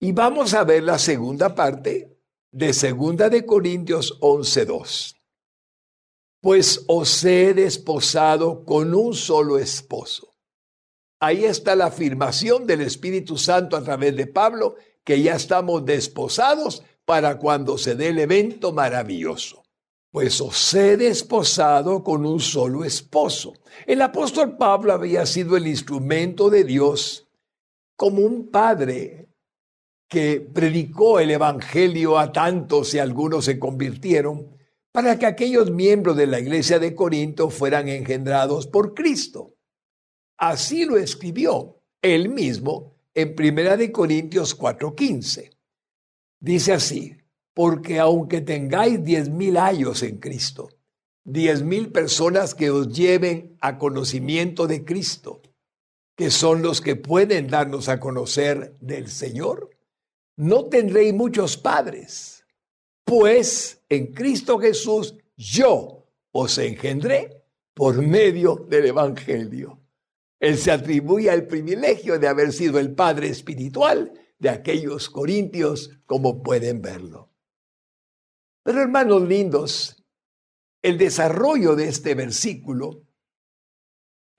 Y 0.00 0.10
vamos 0.10 0.54
a 0.54 0.64
ver 0.64 0.82
la 0.82 0.98
segunda 0.98 1.54
parte 1.54 2.18
de 2.50 2.72
Segunda 2.72 3.28
de 3.28 3.46
Corintios 3.46 4.18
11:2. 4.20 5.19
Pues 6.40 6.84
os 6.88 7.24
he 7.24 7.54
desposado 7.54 8.64
con 8.64 8.94
un 8.94 9.14
solo 9.14 9.58
esposo. 9.58 10.34
Ahí 11.20 11.44
está 11.44 11.76
la 11.76 11.86
afirmación 11.86 12.66
del 12.66 12.80
Espíritu 12.80 13.36
Santo 13.36 13.76
a 13.76 13.82
través 13.82 14.16
de 14.16 14.26
Pablo 14.26 14.76
que 15.04 15.20
ya 15.20 15.34
estamos 15.34 15.84
desposados 15.84 16.82
para 17.04 17.38
cuando 17.38 17.76
se 17.76 17.94
dé 17.94 18.08
el 18.08 18.18
evento 18.20 18.72
maravilloso 18.72 19.60
pues 20.10 20.40
os 20.40 20.74
he 20.74 20.96
desposado 20.96 22.02
con 22.02 22.26
un 22.26 22.40
solo 22.40 22.84
esposo. 22.84 23.54
El 23.86 24.02
apóstol 24.02 24.56
Pablo 24.56 24.92
había 24.92 25.24
sido 25.24 25.56
el 25.56 25.66
instrumento 25.66 26.50
de 26.50 26.64
Dios 26.64 27.28
como 27.96 28.22
un 28.22 28.50
padre 28.50 29.28
que 30.08 30.40
predicó 30.40 31.20
el 31.20 31.30
Evangelio 31.30 32.18
a 32.18 32.32
tantos 32.32 32.94
y 32.94 32.98
algunos 32.98 33.44
se 33.44 33.60
convirtieron 33.60 34.56
para 34.92 35.18
que 35.18 35.26
aquellos 35.26 35.70
miembros 35.70 36.16
de 36.16 36.26
la 36.26 36.40
iglesia 36.40 36.78
de 36.78 36.94
Corinto 36.94 37.50
fueran 37.50 37.88
engendrados 37.88 38.66
por 38.66 38.94
Cristo. 38.94 39.54
Así 40.36 40.84
lo 40.84 40.96
escribió 40.96 41.80
él 42.02 42.28
mismo 42.28 42.94
en 43.14 43.34
Primera 43.34 43.76
de 43.76 43.92
Corintios 43.92 44.58
4:15. 44.58 45.50
Dice 46.40 46.72
así: 46.72 47.20
porque 47.54 47.98
aunque 47.98 48.40
tengáis 48.40 49.04
diez 49.04 49.28
mil 49.28 49.56
años 49.56 50.02
en 50.02 50.18
Cristo, 50.18 50.68
diez 51.24 51.62
mil 51.62 51.92
personas 51.92 52.54
que 52.54 52.70
os 52.70 52.88
lleven 52.88 53.56
a 53.60 53.78
conocimiento 53.78 54.66
de 54.66 54.84
Cristo, 54.84 55.42
que 56.16 56.30
son 56.30 56.62
los 56.62 56.80
que 56.80 56.96
pueden 56.96 57.48
darnos 57.48 57.88
a 57.88 58.00
conocer 58.00 58.76
del 58.80 59.08
Señor, 59.08 59.70
no 60.36 60.66
tendréis 60.66 61.12
muchos 61.12 61.56
padres, 61.56 62.46
pues 63.04 63.79
en 63.90 64.12
Cristo 64.12 64.58
Jesús 64.58 65.16
yo 65.36 66.06
os 66.32 66.56
engendré 66.58 67.44
por 67.74 68.00
medio 68.00 68.66
del 68.68 68.86
Evangelio. 68.86 69.80
Él 70.38 70.56
se 70.56 70.70
atribuye 70.70 71.30
el 71.30 71.46
privilegio 71.46 72.18
de 72.18 72.28
haber 72.28 72.52
sido 72.52 72.78
el 72.78 72.94
padre 72.94 73.28
espiritual 73.28 74.12
de 74.38 74.48
aquellos 74.48 75.10
corintios, 75.10 75.90
como 76.06 76.42
pueden 76.42 76.80
verlo. 76.80 77.30
Pero 78.62 78.80
hermanos 78.80 79.22
lindos, 79.22 80.02
el 80.82 80.96
desarrollo 80.96 81.76
de 81.76 81.88
este 81.88 82.14
versículo 82.14 83.02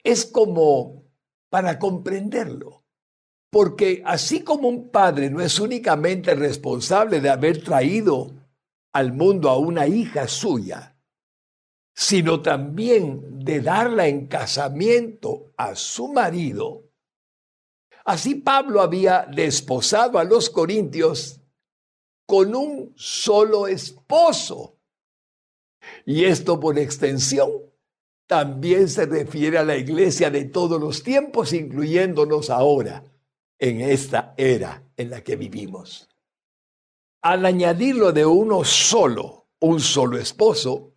es 0.02 0.24
como 0.24 1.04
para 1.50 1.78
comprenderlo. 1.78 2.84
Porque 3.50 4.02
así 4.06 4.42
como 4.42 4.68
un 4.68 4.90
padre 4.90 5.28
no 5.30 5.40
es 5.40 5.60
únicamente 5.60 6.34
responsable 6.34 7.20
de 7.20 7.28
haber 7.28 7.62
traído 7.62 8.41
al 8.92 9.12
mundo 9.12 9.48
a 9.48 9.58
una 9.58 9.86
hija 9.86 10.28
suya, 10.28 10.96
sino 11.94 12.40
también 12.40 13.44
de 13.44 13.60
darla 13.60 14.06
en 14.06 14.26
casamiento 14.26 15.52
a 15.56 15.74
su 15.74 16.08
marido, 16.08 16.84
así 18.04 18.34
Pablo 18.36 18.80
había 18.80 19.26
desposado 19.30 20.18
a 20.18 20.24
los 20.24 20.50
corintios 20.50 21.40
con 22.26 22.54
un 22.54 22.92
solo 22.96 23.66
esposo. 23.66 24.78
Y 26.06 26.24
esto 26.24 26.60
por 26.60 26.78
extensión 26.78 27.50
también 28.26 28.88
se 28.88 29.04
refiere 29.06 29.58
a 29.58 29.64
la 29.64 29.76
iglesia 29.76 30.30
de 30.30 30.44
todos 30.44 30.80
los 30.80 31.02
tiempos, 31.02 31.52
incluyéndonos 31.52 32.50
ahora, 32.50 33.04
en 33.58 33.80
esta 33.80 34.34
era 34.36 34.82
en 34.96 35.10
la 35.10 35.22
que 35.22 35.36
vivimos. 35.36 36.08
Al 37.22 37.46
añadirlo 37.46 38.12
de 38.12 38.26
uno 38.26 38.64
solo, 38.64 39.46
un 39.60 39.78
solo 39.78 40.18
esposo, 40.18 40.92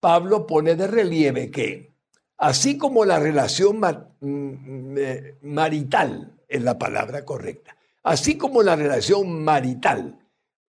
Pablo 0.00 0.46
pone 0.46 0.74
de 0.74 0.86
relieve 0.86 1.50
que, 1.50 1.92
así 2.38 2.78
como 2.78 3.04
la 3.04 3.18
relación 3.18 3.78
mm, 3.78 4.96
eh, 4.98 5.38
marital 5.42 6.32
es 6.48 6.62
la 6.62 6.78
palabra 6.78 7.24
correcta, 7.24 7.76
así 8.02 8.38
como 8.38 8.62
la 8.62 8.76
relación 8.76 9.44
marital 9.44 10.18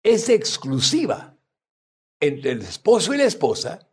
es 0.01 0.29
exclusiva 0.29 1.35
entre 2.19 2.51
el 2.51 2.61
esposo 2.63 3.13
y 3.13 3.17
la 3.17 3.25
esposa, 3.25 3.87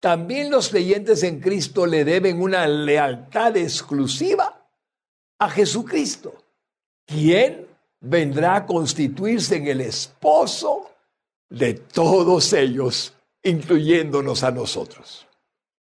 también 0.00 0.50
los 0.50 0.70
creyentes 0.70 1.24
en 1.24 1.40
Cristo 1.40 1.84
le 1.84 2.04
deben 2.04 2.40
una 2.40 2.66
lealtad 2.66 3.56
exclusiva 3.56 4.66
a 5.38 5.50
Jesucristo, 5.50 6.34
quien 7.04 7.67
vendrá 8.00 8.56
a 8.56 8.66
constituirse 8.66 9.56
en 9.56 9.66
el 9.66 9.80
esposo 9.80 10.90
de 11.48 11.74
todos 11.74 12.52
ellos, 12.52 13.14
incluyéndonos 13.42 14.42
a 14.42 14.50
nosotros. 14.50 15.26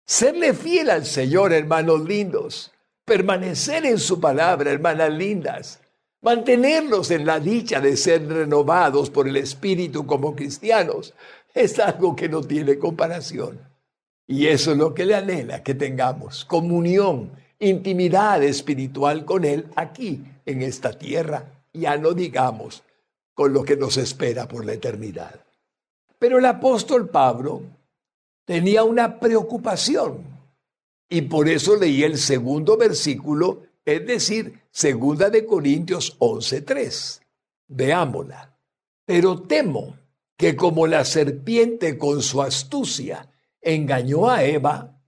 Serle 0.06 0.54
fiel 0.54 0.90
al 0.90 1.06
Señor, 1.06 1.52
hermanos 1.52 2.02
lindos, 2.02 2.72
permanecer 3.04 3.86
en 3.86 3.98
su 3.98 4.20
palabra, 4.20 4.72
hermanas 4.72 5.12
lindas, 5.12 5.82
mantenerlos 6.22 7.12
en 7.12 7.26
la 7.26 7.40
dicha 7.40 7.82
de 7.82 7.98
ser 7.98 8.28
renovados 8.28 9.10
por 9.10 9.28
el 9.28 9.38
Espíritu 9.38 10.06
como 10.06 10.36
cristianos, 10.36 11.14
es 11.54 11.80
algo 11.80 12.16
que 12.16 12.30
no 12.30 12.42
tiene 12.42 12.78
comparación. 12.78 13.60
Y 14.26 14.48
eso 14.48 14.72
es 14.72 14.78
lo 14.78 14.94
que 14.94 15.06
le 15.06 15.16
anhela 15.16 15.64
que 15.64 15.74
tengamos, 15.74 16.46
comunión, 16.46 17.32
intimidad 17.60 18.44
espiritual 18.44 19.26
con 19.26 19.46
Él 19.46 19.68
aquí, 19.76 20.24
en 20.46 20.62
esta 20.62 20.94
tierra, 20.94 21.57
ya 21.78 21.98
no 21.98 22.14
digamos 22.14 22.84
con 23.34 23.54
lo 23.54 23.64
que 23.64 23.78
nos 23.78 23.98
espera 23.98 24.48
por 24.48 24.66
la 24.66 24.74
eternidad. 24.74 25.40
Pero 26.20 26.40
el 26.40 26.46
apóstol 26.46 27.10
Pablo 27.10 27.62
tenía 28.46 28.84
una 28.84 29.20
preocupación 29.20 30.24
y 31.10 31.22
por 31.22 31.48
eso 31.48 31.76
leí 31.76 32.04
el 32.04 32.18
segundo 32.18 32.78
versículo, 32.78 33.64
es 33.86 34.06
decir, 34.06 34.62
segunda 34.72 35.30
de 35.30 35.46
Corintios 35.46 36.18
11:3. 36.20 37.22
Veámosla. 37.68 38.58
Pero 39.06 39.42
temo 39.44 39.96
que 40.36 40.56
como 40.56 40.88
la 40.88 41.06
serpiente 41.06 41.98
con 41.98 42.22
su 42.22 42.42
astucia 42.42 43.30
engañó 43.62 44.30
a 44.30 44.44
Eva, 44.44 45.00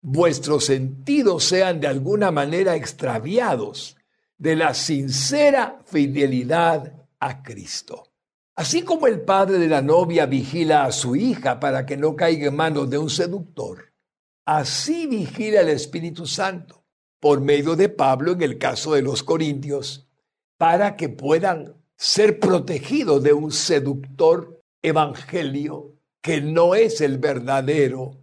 vuestros 0.00 0.66
sentidos 0.66 1.44
sean 1.44 1.80
de 1.80 1.88
alguna 1.88 2.30
manera 2.30 2.76
extraviados 2.76 3.95
de 4.38 4.56
la 4.56 4.74
sincera 4.74 5.80
fidelidad 5.86 6.92
a 7.18 7.42
Cristo. 7.42 8.12
Así 8.54 8.82
como 8.82 9.06
el 9.06 9.20
padre 9.20 9.58
de 9.58 9.68
la 9.68 9.82
novia 9.82 10.26
vigila 10.26 10.84
a 10.84 10.92
su 10.92 11.14
hija 11.14 11.60
para 11.60 11.84
que 11.84 11.96
no 11.96 12.16
caiga 12.16 12.48
en 12.48 12.56
manos 12.56 12.88
de 12.88 12.98
un 12.98 13.10
seductor, 13.10 13.92
así 14.46 15.06
vigila 15.06 15.60
el 15.60 15.68
Espíritu 15.68 16.26
Santo 16.26 16.84
por 17.20 17.40
medio 17.40 17.76
de 17.76 17.88
Pablo 17.88 18.32
en 18.32 18.42
el 18.42 18.58
caso 18.58 18.94
de 18.94 19.02
los 19.02 19.22
corintios, 19.22 20.08
para 20.58 20.96
que 20.96 21.08
puedan 21.08 21.74
ser 21.96 22.38
protegidos 22.38 23.22
de 23.22 23.32
un 23.32 23.50
seductor 23.50 24.62
evangelio 24.82 25.94
que 26.22 26.40
no 26.40 26.74
es 26.74 27.00
el 27.00 27.18
verdadero, 27.18 28.18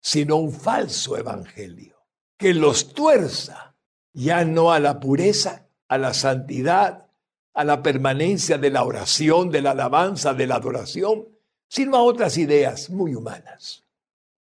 sino 0.00 0.36
un 0.36 0.52
falso 0.52 1.16
evangelio, 1.16 2.06
que 2.36 2.54
los 2.54 2.92
tuerza 2.92 3.67
ya 4.12 4.44
no 4.44 4.72
a 4.72 4.80
la 4.80 5.00
pureza, 5.00 5.66
a 5.88 5.98
la 5.98 6.14
santidad, 6.14 7.06
a 7.54 7.64
la 7.64 7.82
permanencia 7.82 8.58
de 8.58 8.70
la 8.70 8.84
oración, 8.84 9.50
de 9.50 9.62
la 9.62 9.72
alabanza, 9.72 10.34
de 10.34 10.46
la 10.46 10.56
adoración, 10.56 11.28
sino 11.68 11.96
a 11.96 12.02
otras 12.02 12.38
ideas 12.38 12.90
muy 12.90 13.14
humanas. 13.14 13.84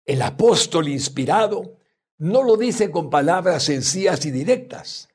El 0.04 0.22
apóstol 0.22 0.88
inspirado 0.88 1.76
no 2.18 2.42
lo 2.42 2.56
dice 2.56 2.90
con 2.90 3.10
palabras 3.10 3.64
sencillas 3.64 4.24
y 4.24 4.30
directas, 4.30 5.08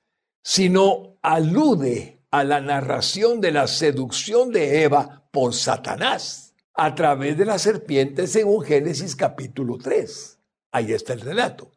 sino 0.44 1.18
alude 1.22 2.20
a 2.32 2.44
la 2.44 2.62
narración 2.62 3.42
de 3.42 3.52
la 3.52 3.68
seducción 3.68 4.52
de 4.52 4.84
Eva 4.84 5.24
por 5.32 5.54
Satanás 5.54 6.54
a 6.74 6.96
través 6.96 7.38
de 7.38 7.46
la 7.46 7.60
serpiente 7.60 8.28
según 8.28 8.64
Génesis 8.64 9.16
capítulo 9.16 9.78
3. 9.78 10.40
Ahí 10.72 10.94
está 10.94 11.14
el 11.14 11.22
relato. 11.22 11.72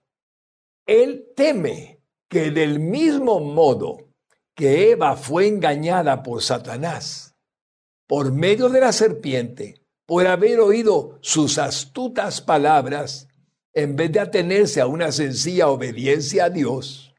Él 0.87 1.33
teme 1.35 1.94
que 2.35 2.51
del 2.51 2.81
mismo 2.81 3.38
modo 3.38 4.09
que 4.57 4.90
Eva 4.90 5.16
fue 5.16 5.47
engañada 5.47 6.25
por 6.25 6.42
Satanás 6.42 7.37
por 8.09 8.33
medio 8.33 8.68
de 8.68 8.81
la 8.81 8.90
serpiente, 8.90 9.81
por 10.05 10.27
haber 10.27 10.59
oído 10.59 11.20
sus 11.20 11.59
astutas 11.59 12.40
palabras, 12.40 13.29
en 13.73 13.94
vez 13.94 14.11
de 14.11 14.18
atenerse 14.18 14.81
a 14.81 14.88
una 14.88 15.12
sencilla 15.12 15.68
obediencia 15.68 16.47
a 16.47 16.51
Dios, 16.51 17.14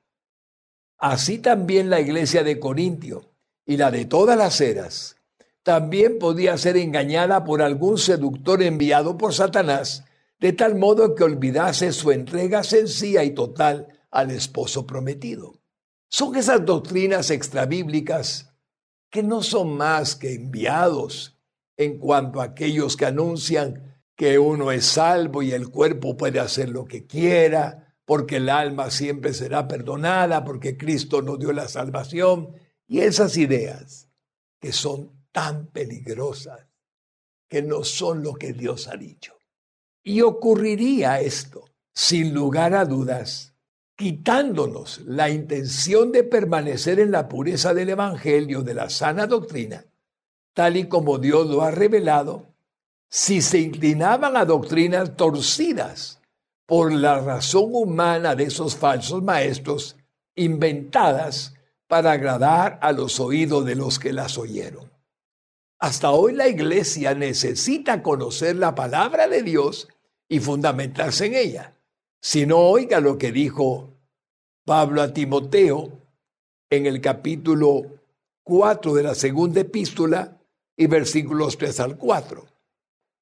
así 0.98 1.38
también 1.38 1.90
la 1.90 2.02
iglesia 2.02 2.44
de 2.44 2.60
Corintio 2.60 3.32
y 3.66 3.78
la 3.78 3.92
de 3.92 4.04
todas 4.04 4.38
las 4.38 4.60
eras 4.60 5.16
también 5.64 6.20
podía 6.20 6.58
ser 6.58 6.76
engañada 6.76 7.46
por 7.46 7.62
algún 7.62 7.98
seductor 7.98 8.62
enviado 8.62 9.18
por 9.18 9.34
Satanás, 9.34 10.04
de 10.42 10.52
tal 10.52 10.76
modo 10.76 11.16
que 11.16 11.24
olvidase 11.24 11.94
su 11.94 12.12
entrega 12.12 12.64
sencilla 12.64 13.24
y 13.24 13.30
total 13.30 13.95
al 14.16 14.32
esposo 14.32 14.88
prometido. 14.88 15.60
Son 16.10 16.36
esas 16.36 16.66
doctrinas 16.66 17.30
extrabíblicas 17.30 18.54
que 19.12 19.22
no 19.22 19.44
son 19.44 19.76
más 19.76 20.16
que 20.16 20.34
enviados 20.34 21.38
en 21.78 22.00
cuanto 22.00 22.40
a 22.40 22.46
aquellos 22.46 22.96
que 22.96 23.06
anuncian 23.06 24.02
que 24.16 24.40
uno 24.40 24.72
es 24.72 24.86
salvo 24.86 25.44
y 25.44 25.52
el 25.52 25.70
cuerpo 25.70 26.16
puede 26.16 26.40
hacer 26.40 26.70
lo 26.70 26.86
que 26.86 27.06
quiera, 27.06 27.98
porque 28.06 28.38
el 28.38 28.50
alma 28.50 28.90
siempre 28.90 29.34
será 29.34 29.68
perdonada, 29.68 30.46
porque 30.46 30.78
Cristo 30.78 31.22
nos 31.22 31.38
dio 31.38 31.52
la 31.52 31.68
salvación, 31.68 32.56
y 32.88 33.02
esas 33.02 33.36
ideas 33.36 34.10
que 34.62 34.72
son 34.72 35.12
tan 35.34 35.68
peligrosas 35.68 36.68
que 37.50 37.62
no 37.62 37.84
son 37.84 38.24
lo 38.24 38.36
que 38.36 38.54
Dios 38.54 38.88
ha 38.88 38.96
dicho. 38.96 39.34
Y 40.02 40.22
ocurriría 40.22 41.20
esto, 41.20 41.66
sin 41.94 42.34
lugar 42.34 42.74
a 42.74 42.86
dudas, 42.86 43.55
quitándonos 43.96 45.02
la 45.06 45.30
intención 45.30 46.12
de 46.12 46.24
permanecer 46.24 47.00
en 47.00 47.12
la 47.12 47.30
pureza 47.30 47.74
del 47.74 47.90
Evangelio, 47.90 48.62
de 48.62 48.74
la 48.74 48.90
sana 48.90 49.26
doctrina, 49.28 49.86
tal 50.54 50.78
y 50.78 50.88
como 50.88 51.18
Dios 51.18 51.48
lo 51.48 51.62
ha 51.62 51.72
revelado, 51.72 52.54
si 53.10 53.42
se 53.42 53.60
inclinaban 53.60 54.36
a 54.36 54.46
doctrinas 54.46 55.16
torcidas 55.16 56.22
por 56.66 56.92
la 56.92 57.20
razón 57.20 57.70
humana 57.72 58.36
de 58.36 58.46
esos 58.46 58.76
falsos 58.76 59.24
maestros 59.24 59.96
inventadas 60.36 61.54
para 61.88 62.14
agradar 62.14 62.80
a 62.82 62.92
los 62.92 63.20
oídos 63.20 63.66
de 63.66 63.76
los 63.76 64.00
que 64.00 64.12
las 64.12 64.38
oyeron. 64.38 64.92
Hasta 65.80 66.10
hoy 66.12 66.34
la 66.34 66.48
iglesia 66.48 67.14
necesita 67.14 68.02
conocer 68.02 68.56
la 68.56 68.74
palabra 68.76 69.28
de 69.28 69.44
Dios 69.44 69.88
y 70.28 70.40
fundamentarse 70.40 71.28
en 71.28 71.36
ella. 71.36 71.75
Si 72.28 72.48
no, 72.48 72.58
oiga 72.58 73.00
lo 73.02 73.20
que 73.20 73.32
dijo 73.32 74.00
Pablo 74.66 75.04
a 75.04 75.14
Timoteo 75.14 75.92
en 76.72 76.88
el 76.88 77.00
capítulo 77.00 77.84
4 78.42 78.96
de 78.96 79.04
la 79.04 79.14
segunda 79.14 79.62
epístola 79.62 80.36
y 80.76 80.88
versículos 80.88 81.56
3 81.56 81.80
al 81.82 81.98
4. 82.00 82.44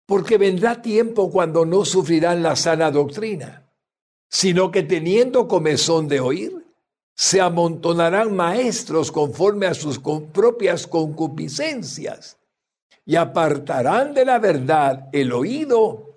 Porque 0.05 0.37
vendrá 0.37 0.81
tiempo 0.81 1.29
cuando 1.29 1.65
no 1.65 1.83
sufrirán 1.83 2.41
la 2.41 2.55
sana 2.55 2.91
doctrina, 2.91 3.69
sino 4.29 4.71
que 4.71 4.83
teniendo 4.83 5.49
comezón 5.49 6.07
de 6.07 6.21
oír, 6.21 6.65
se 7.13 7.41
amontonarán 7.41 8.33
maestros 8.33 9.11
conforme 9.11 9.65
a 9.65 9.73
sus 9.73 9.99
propias 9.99 10.87
concupiscencias 10.87 12.37
y 13.05 13.17
apartarán 13.17 14.13
de 14.13 14.23
la 14.23 14.39
verdad 14.39 15.09
el 15.11 15.33
oído 15.33 16.12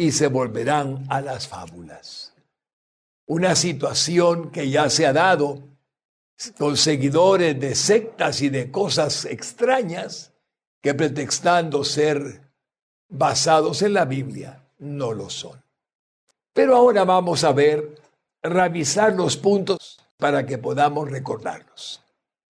y 0.00 0.12
se 0.12 0.28
volverán 0.28 1.04
a 1.10 1.20
las 1.20 1.46
fábulas. 1.46 2.32
Una 3.26 3.54
situación 3.54 4.50
que 4.50 4.70
ya 4.70 4.88
se 4.88 5.06
ha 5.06 5.12
dado 5.12 5.62
con 6.56 6.78
seguidores 6.78 7.60
de 7.60 7.74
sectas 7.74 8.40
y 8.40 8.48
de 8.48 8.70
cosas 8.70 9.26
extrañas 9.26 10.32
que 10.80 10.94
pretextando 10.94 11.84
ser 11.84 12.40
basados 13.10 13.82
en 13.82 13.92
la 13.92 14.06
Biblia 14.06 14.64
no 14.78 15.12
lo 15.12 15.28
son. 15.28 15.62
Pero 16.54 16.76
ahora 16.76 17.04
vamos 17.04 17.44
a 17.44 17.52
ver, 17.52 18.00
revisar 18.42 19.12
los 19.12 19.36
puntos 19.36 20.00
para 20.16 20.46
que 20.46 20.56
podamos 20.56 21.10
recordarlos. 21.10 22.02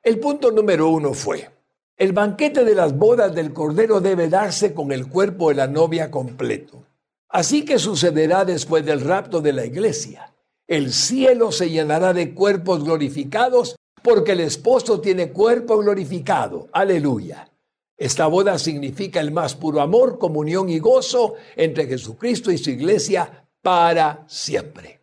El 0.04 0.20
punto 0.20 0.52
número 0.52 0.88
uno 0.88 1.14
fue, 1.14 1.50
el 1.96 2.12
banquete 2.12 2.64
de 2.64 2.76
las 2.76 2.96
bodas 2.96 3.34
del 3.34 3.52
Cordero 3.52 4.00
debe 4.00 4.28
darse 4.28 4.72
con 4.72 4.92
el 4.92 5.08
cuerpo 5.08 5.48
de 5.48 5.56
la 5.56 5.66
novia 5.66 6.12
completo. 6.12 6.84
Así 7.30 7.64
que 7.64 7.78
sucederá 7.78 8.44
después 8.44 8.84
del 8.84 9.00
rapto 9.00 9.40
de 9.40 9.52
la 9.52 9.64
iglesia. 9.64 10.34
El 10.66 10.92
cielo 10.92 11.52
se 11.52 11.70
llenará 11.70 12.12
de 12.12 12.34
cuerpos 12.34 12.84
glorificados 12.84 13.76
porque 14.02 14.32
el 14.32 14.40
esposo 14.40 15.00
tiene 15.00 15.30
cuerpo 15.30 15.78
glorificado. 15.78 16.68
Aleluya. 16.72 17.48
Esta 17.96 18.26
boda 18.26 18.58
significa 18.58 19.20
el 19.20 19.30
más 19.30 19.54
puro 19.54 19.80
amor, 19.80 20.18
comunión 20.18 20.68
y 20.70 20.78
gozo 20.78 21.34
entre 21.54 21.86
Jesucristo 21.86 22.50
y 22.50 22.58
su 22.58 22.70
iglesia 22.70 23.46
para 23.62 24.24
siempre. 24.26 25.00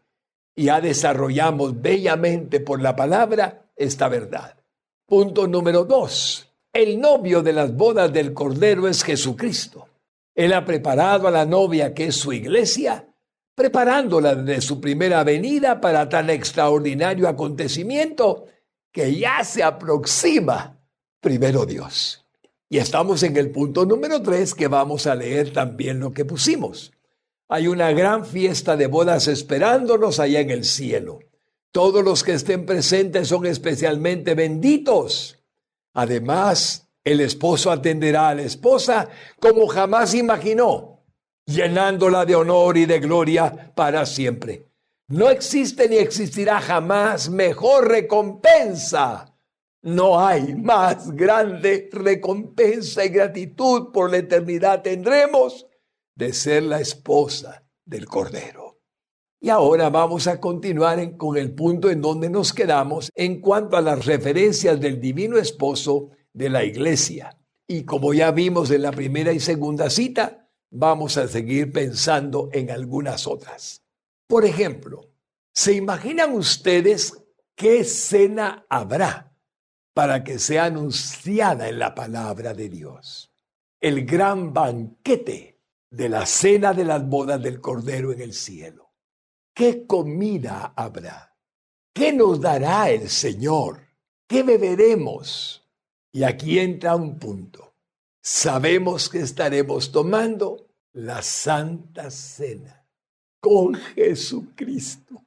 Ya 0.56 0.82
desarrollamos 0.82 1.80
bellamente 1.80 2.60
por 2.60 2.82
la 2.82 2.96
palabra 2.96 3.70
esta 3.76 4.10
verdad. 4.10 4.58
Punto 5.06 5.48
número 5.48 5.86
dos. 5.86 6.52
El 6.74 7.00
novio 7.00 7.44
de 7.44 7.54
las 7.54 7.76
bodas 7.76 8.12
del 8.12 8.34
Cordero 8.34 8.88
es 8.88 9.04
Jesucristo. 9.04 9.87
Él 10.38 10.54
ha 10.54 10.64
preparado 10.64 11.28
a 11.28 11.32
la 11.32 11.48
novia 11.48 11.96
que 11.96 12.06
es 12.06 12.16
su 12.16 12.32
iglesia, 12.32 13.10
preparándola 13.56 14.36
de 14.36 14.62
su 14.62 14.80
primera 14.80 15.24
venida 15.24 15.82
para 15.82 16.08
tan 16.08 16.30
extraordinario 16.30 17.28
acontecimiento 17.28 18.46
que 18.92 19.16
ya 19.16 19.44
se 19.44 19.64
aproxima 19.64 20.80
primero 21.20 21.66
Dios. 21.66 22.24
Y 22.70 22.78
estamos 22.78 23.24
en 23.24 23.36
el 23.36 23.50
punto 23.50 23.84
número 23.84 24.22
tres 24.22 24.54
que 24.54 24.68
vamos 24.68 25.08
a 25.08 25.16
leer 25.16 25.52
también 25.52 26.00
lo 26.00 26.14
que 26.14 26.24
pusimos. 26.24 26.94
Hay 27.50 27.68
una 27.68 27.92
gran 27.92 28.24
fiesta 28.24 28.78
de 28.78 28.86
bodas 28.86 29.28
esperándonos 29.28 30.20
allá 30.20 30.40
en 30.40 30.52
el 30.52 30.66
cielo. 30.66 31.18
Todos 31.72 32.04
los 32.04 32.24
que 32.24 32.34
estén 32.34 32.68
presentes 32.68 33.30
son 33.30 33.48
especialmente 33.48 34.36
benditos. 34.36 35.40
Además, 35.94 36.87
el 37.12 37.22
esposo 37.22 37.72
atenderá 37.72 38.30
a 38.30 38.36
la 38.36 38.44
esposa 38.44 39.10
como 39.40 39.68
jamás 39.68 40.14
imaginó, 40.14 41.04
llenándola 41.46 42.26
de 42.26 42.36
honor 42.36 42.78
y 42.78 42.86
de 42.86 43.00
gloria 43.00 43.74
para 43.76 44.06
siempre. 44.06 44.66
No 45.08 45.30
existe 45.30 45.88
ni 45.88 45.98
existirá 45.98 46.60
jamás 46.62 47.30
mejor 47.30 47.88
recompensa 47.88 49.38
no 49.88 50.20
hay 50.20 50.54
más 50.54 51.16
grande 51.16 51.90
recompensa 51.94 53.06
y 53.06 53.10
gratitud 53.10 53.92
por 53.94 54.12
la 54.12 54.18
eternidad 54.18 54.82
tendremos 54.82 55.66
de 56.14 56.34
ser 56.34 56.64
la 56.64 56.82
esposa 56.82 57.64
del 57.86 58.06
Cordero. 58.06 58.80
Y 59.40 59.50
ahora 59.50 59.90
vamos 59.90 60.28
a 60.28 60.42
continuar 60.42 61.16
con 61.16 61.38
el 61.38 61.54
punto 61.54 61.90
en 61.90 62.02
donde 62.02 62.30
nos 62.30 62.54
quedamos 62.54 63.12
en 63.16 63.40
cuanto 63.40 63.78
a 63.78 63.82
las 63.82 64.06
referencias 64.06 64.78
del 64.82 65.00
divino 65.00 65.38
esposo 65.38 66.10
de 66.38 66.50
la 66.50 66.64
iglesia. 66.64 67.38
Y 67.68 67.84
como 67.84 68.14
ya 68.14 68.32
vimos 68.32 68.72
en 68.72 68.84
la 68.84 68.92
primera 68.92 69.34
y 69.34 69.40
segunda 69.40 69.90
cita, 69.90 70.50
vamos 70.70 71.18
a 71.18 71.28
seguir 71.28 71.72
pensando 71.72 72.50
en 72.54 72.72
algunas 72.72 73.28
otras. 73.28 73.84
Por 74.28 74.46
ejemplo, 74.46 75.10
¿se 75.54 75.74
imaginan 75.74 76.34
ustedes 76.34 77.14
qué 77.56 77.84
cena 77.84 78.66
habrá 78.70 79.28
para 79.98 80.24
que 80.24 80.38
sea 80.38 80.66
anunciada 80.66 81.68
en 81.68 81.80
la 81.80 81.96
palabra 81.96 82.54
de 82.54 82.70
Dios. 82.70 83.34
El 83.82 84.06
gran 84.06 84.54
banquete 84.54 85.60
de 85.90 86.08
la 86.08 86.28
cena 86.28 86.72
de 86.72 86.86
las 86.86 87.04
bodas 87.04 87.42
del 87.42 87.60
Cordero 87.60 88.12
en 88.12 88.22
el 88.22 88.34
cielo. 88.34 88.92
¿Qué 89.56 89.88
comida 89.88 90.74
habrá? 90.76 91.36
¿Qué 91.92 92.14
nos 92.14 92.40
dará 92.40 92.92
el 92.92 93.10
Señor? 93.10 93.88
¿Qué 94.28 94.44
beberemos? 94.44 95.67
Y 96.12 96.24
aquí 96.24 96.60
entra 96.60 96.96
un 96.96 97.20
punto. 97.20 97.74
Sabemos 98.22 99.10
que 99.10 99.20
estaremos 99.20 99.92
tomando 99.92 100.68
la 100.94 101.22
Santa 101.22 102.10
Cena 102.12 102.86
con 103.40 103.76
Jesucristo. 103.76 105.24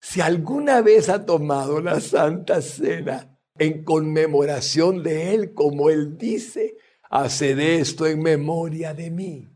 Si 0.00 0.20
alguna 0.20 0.82
vez 0.82 1.08
ha 1.08 1.24
tomado 1.24 1.80
la 1.80 2.00
Santa 2.00 2.60
Cena, 2.60 3.32
en 3.58 3.84
conmemoración 3.84 5.02
de 5.02 5.34
Él, 5.34 5.54
como 5.54 5.90
Él 5.90 6.16
dice, 6.16 6.76
haced 7.10 7.58
esto 7.58 8.06
en 8.06 8.22
memoria 8.22 8.94
de 8.94 9.10
mí. 9.10 9.48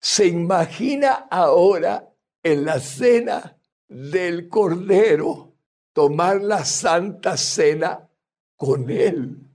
Se 0.00 0.26
imagina 0.26 1.26
ahora 1.30 2.08
en 2.42 2.64
la 2.64 2.78
cena 2.78 3.58
del 3.88 4.48
Cordero 4.48 5.54
tomar 5.92 6.40
la 6.40 6.64
Santa 6.64 7.36
Cena 7.36 8.08
con 8.56 8.88
Él. 8.90 9.47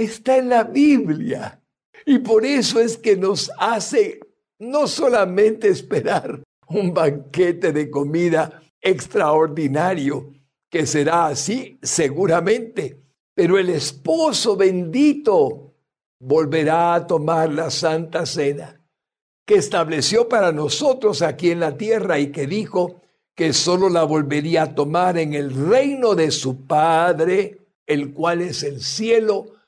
Está 0.00 0.38
en 0.38 0.48
la 0.48 0.64
Biblia. 0.64 1.60
Y 2.06 2.20
por 2.20 2.46
eso 2.46 2.80
es 2.80 2.96
que 2.96 3.18
nos 3.18 3.50
hace 3.58 4.18
no 4.58 4.86
solamente 4.86 5.68
esperar 5.68 6.42
un 6.68 6.94
banquete 6.94 7.70
de 7.70 7.90
comida 7.90 8.62
extraordinario, 8.80 10.32
que 10.70 10.86
será 10.86 11.26
así 11.26 11.78
seguramente, 11.82 12.98
pero 13.34 13.58
el 13.58 13.68
esposo 13.68 14.56
bendito 14.56 15.74
volverá 16.18 16.94
a 16.94 17.06
tomar 17.06 17.52
la 17.52 17.70
santa 17.70 18.24
cena 18.24 18.80
que 19.44 19.56
estableció 19.56 20.30
para 20.30 20.50
nosotros 20.50 21.20
aquí 21.20 21.50
en 21.50 21.60
la 21.60 21.76
tierra 21.76 22.18
y 22.18 22.32
que 22.32 22.46
dijo 22.46 23.02
que 23.34 23.52
sólo 23.52 23.90
la 23.90 24.04
volvería 24.04 24.62
a 24.62 24.74
tomar 24.74 25.18
en 25.18 25.34
el 25.34 25.68
reino 25.68 26.14
de 26.14 26.30
su 26.30 26.66
Padre, 26.66 27.58
el 27.86 28.14
cual 28.14 28.40
es 28.40 28.62
el 28.62 28.80
cielo, 28.80 29.59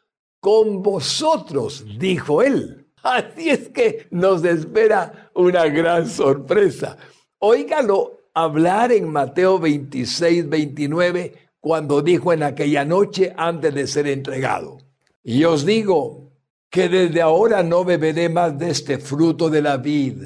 con 0.43 0.83
vosotros, 0.83 1.85
dijo 2.01 2.43
él. 2.43 2.89
Así 3.01 3.49
es 3.49 3.69
que 3.69 4.09
nos 4.11 4.45
espera 4.45 5.31
una 5.37 5.67
gran 5.67 6.09
sorpresa. 6.09 6.97
Óigalo 7.39 8.19
hablar 8.35 8.91
en 8.91 9.09
Mateo 9.09 9.61
26, 9.61 10.49
29, 10.49 11.35
cuando 11.61 12.03
dijo 12.03 12.33
en 12.33 12.43
aquella 12.43 12.85
noche 12.85 13.33
antes 13.37 13.73
de 13.73 13.87
ser 13.87 14.09
entregado. 14.09 14.79
Y 15.23 15.45
os 15.45 15.65
digo 15.65 16.33
que 16.69 16.89
desde 16.89 17.23
ahora 17.23 17.63
no 17.63 17.85
beberé 17.85 18.29
más 18.29 18.59
de 18.59 18.71
este 18.71 18.99
fruto 18.99 19.49
de 19.49 19.63
la 19.63 19.77
vid 19.77 20.25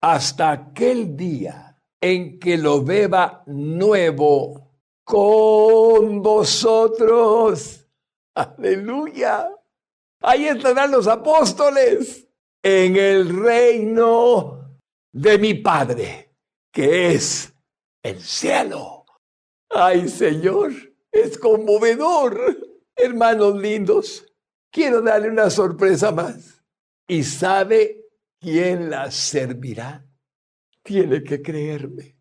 hasta 0.00 0.52
aquel 0.52 1.16
día 1.16 1.76
en 2.00 2.38
que 2.38 2.56
lo 2.56 2.84
beba 2.84 3.42
nuevo 3.46 4.70
con 5.02 6.22
vosotros. 6.22 7.84
Aleluya. 8.32 9.55
Ahí 10.28 10.48
estarán 10.48 10.90
los 10.90 11.06
apóstoles 11.06 12.26
en 12.60 12.96
el 12.96 13.44
reino 13.44 14.80
de 15.12 15.38
mi 15.38 15.54
Padre 15.54 16.32
que 16.72 17.12
es 17.12 17.54
el 18.02 18.20
cielo. 18.20 19.04
Ay, 19.70 20.08
Señor, 20.08 20.72
es 21.12 21.38
conmovedor. 21.38 22.58
Hermanos 22.96 23.56
lindos, 23.56 24.26
quiero 24.68 25.00
darle 25.00 25.30
una 25.30 25.48
sorpresa 25.48 26.10
más. 26.10 26.60
¿Y 27.06 27.22
sabe 27.22 28.04
quién 28.40 28.90
la 28.90 29.12
servirá? 29.12 30.04
Tiene 30.82 31.22
que 31.22 31.40
creerme. 31.40 32.18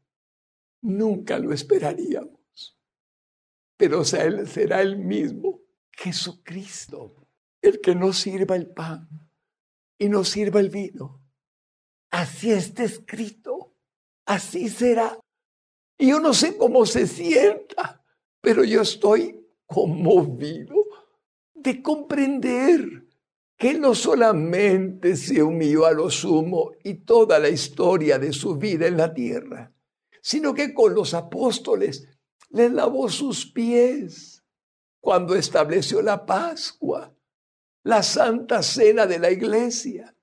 Nunca 0.83 1.39
lo 1.39 1.51
esperaríamos. 1.53 2.77
Pero 3.75 4.05
será 4.05 4.79
el 4.79 4.99
mismo, 4.99 5.63
Jesucristo, 5.91 7.24
el 7.67 7.81
que 7.81 7.95
nos 7.95 8.19
sirva 8.19 8.55
el 8.55 8.67
pan 8.67 9.09
y 9.97 10.09
nos 10.09 10.29
sirva 10.29 10.59
el 10.59 10.69
vino. 10.69 11.21
Así 12.11 12.51
está 12.51 12.83
escrito 12.83 13.75
así 14.25 14.69
será. 14.69 15.19
Y 15.97 16.09
yo 16.09 16.19
no 16.19 16.33
sé 16.33 16.57
cómo 16.57 16.85
se 16.85 17.07
sienta, 17.07 18.03
pero 18.41 18.63
yo 18.63 18.81
estoy 18.81 19.39
conmovido 19.65 20.75
de 21.53 21.81
comprender 21.81 23.05
que 23.57 23.75
no 23.75 23.95
solamente 23.95 25.15
se 25.15 25.41
humilló 25.41 25.85
a 25.85 25.93
lo 25.93 26.09
sumo 26.09 26.71
y 26.83 26.95
toda 26.95 27.39
la 27.39 27.47
historia 27.47 28.19
de 28.19 28.33
su 28.33 28.55
vida 28.57 28.87
en 28.87 28.97
la 28.97 29.13
tierra, 29.13 29.71
sino 30.21 30.53
que 30.53 30.73
con 30.73 30.93
los 30.93 31.13
apóstoles 31.13 32.07
les 32.49 32.71
lavó 32.71 33.07
sus 33.09 33.45
pies 33.45 34.43
cuando 34.99 35.35
estableció 35.35 36.01
la 36.01 36.25
Pascua, 36.25 37.14
la 37.85 38.03
santa 38.03 38.61
cena 38.61 39.05
de 39.05 39.19
la 39.19 39.31
iglesia. 39.31 40.13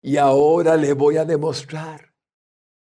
Y 0.00 0.16
ahora 0.16 0.76
le 0.76 0.92
voy 0.92 1.16
a 1.16 1.24
demostrar 1.24 2.14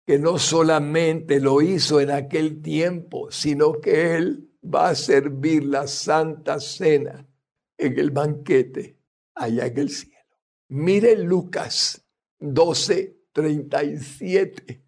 que 0.05 0.19
no 0.19 0.37
solamente 0.39 1.39
lo 1.39 1.63
hizo 1.63 2.01
en 2.01 2.11
aquel 2.11 2.61
tiempo, 2.61 3.31
sino 3.31 3.81
que 3.81 4.17
Él 4.17 4.51
va 4.63 4.89
a 4.89 4.97
servir 4.97 5.65
la 5.65 5.87
santa 5.87 6.59
cena 6.59 7.25
en 7.77 7.99
el 7.99 8.11
banquete 8.11 8.99
allá 9.35 9.67
en 9.67 9.79
el 9.79 9.91
cielo. 9.91 10.17
Mire 10.69 11.17
Lucas 11.17 12.05
12, 12.41 13.17
37. 13.33 14.83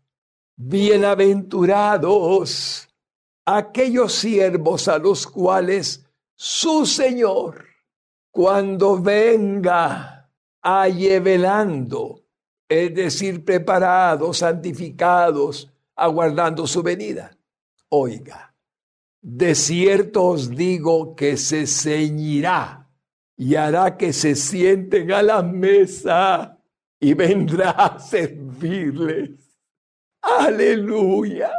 Bienaventurados 0.56 2.88
aquellos 3.46 4.14
siervos 4.14 4.88
a 4.88 4.98
los 4.98 5.26
cuales 5.26 6.04
su 6.34 6.86
Señor, 6.86 7.69
cuando 8.30 9.00
venga, 9.00 10.30
halle 10.62 11.20
velando, 11.20 12.24
es 12.68 12.94
decir, 12.94 13.44
preparados, 13.44 14.38
santificados, 14.38 15.70
aguardando 15.96 16.66
su 16.66 16.82
venida. 16.82 17.36
Oiga, 17.88 18.54
de 19.20 19.54
cierto 19.54 20.24
os 20.24 20.48
digo 20.48 21.14
que 21.16 21.36
se 21.36 21.66
ceñirá 21.66 22.88
y 23.36 23.54
hará 23.56 23.96
que 23.96 24.12
se 24.12 24.34
sienten 24.34 25.12
a 25.12 25.22
la 25.22 25.42
mesa 25.42 26.58
y 27.00 27.14
vendrá 27.14 27.70
a 27.70 27.98
servirles. 27.98 29.58
Aleluya. 30.22 31.50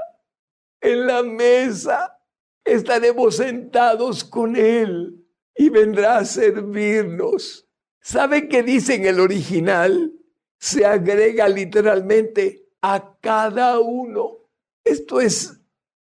En 0.80 1.08
la 1.08 1.22
mesa 1.22 2.20
estaremos 2.64 3.36
sentados 3.36 4.24
con 4.24 4.56
Él 4.56 5.21
y 5.56 5.70
vendrá 5.70 6.18
a 6.18 6.26
servirnos. 6.26 7.68
¿Saben 8.00 8.50
qué 8.50 8.64
dice 8.64 8.96
en 8.96 9.06
el 9.06 9.20
original? 9.20 10.14
Se 10.60 10.86
agrega 10.86 11.48
literalmente 11.48 12.70
a 12.82 13.18
cada 13.22 13.80
uno. 13.80 14.38
Esto 14.84 15.22
es 15.22 15.60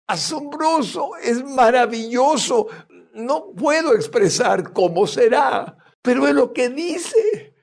asombroso, 0.08 1.16
es 1.22 1.44
maravilloso 1.44 2.68
no 3.16 3.54
puedo 3.54 3.96
expresar 3.96 4.74
cómo 4.74 5.08
será, 5.08 5.78
pero 6.02 6.28
es 6.28 6.36
lo 6.36 6.54
que 6.54 6.70
dice. 6.70 7.54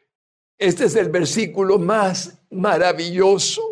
Este 0.59 0.87
es 0.87 0.97
el 0.97 1.11
versículo 1.11 1.79
más 1.79 2.39
maravilloso 2.51 3.63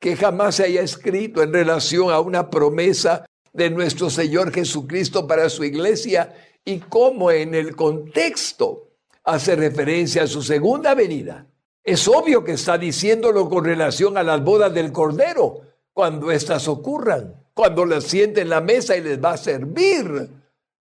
que 0.00 0.16
jamás 0.16 0.56
se 0.56 0.64
haya 0.64 0.80
escrito 0.80 1.42
en 1.42 1.52
relación 1.52 2.10
a 2.10 2.20
una 2.20 2.48
promesa 2.50 3.26
de 3.52 3.70
nuestro 3.70 4.10
Señor 4.10 4.52
Jesucristo 4.52 5.26
para 5.26 5.48
su 5.48 5.64
iglesia 5.64 6.34
y 6.66 6.80
cómo 6.80 7.30
en 7.30 7.54
el 7.54 7.74
contexto 7.74 8.88
hace 9.24 9.56
referencia 9.56 10.24
a 10.24 10.26
su 10.26 10.42
segunda 10.42 10.94
venida. 10.94 11.46
Es 11.82 12.06
obvio 12.06 12.44
que 12.44 12.52
está 12.52 12.76
diciéndolo 12.76 13.48
con 13.48 13.64
relación 13.64 14.18
a 14.18 14.22
las 14.22 14.44
bodas 14.44 14.74
del 14.74 14.92
Cordero, 14.92 15.62
cuando 15.94 16.30
éstas 16.30 16.68
ocurran, 16.68 17.46
cuando 17.54 17.86
las 17.86 18.04
siente 18.04 18.42
en 18.42 18.50
la 18.50 18.60
mesa 18.60 18.94
y 18.94 19.00
les 19.00 19.24
va 19.24 19.32
a 19.32 19.36
servir 19.38 20.28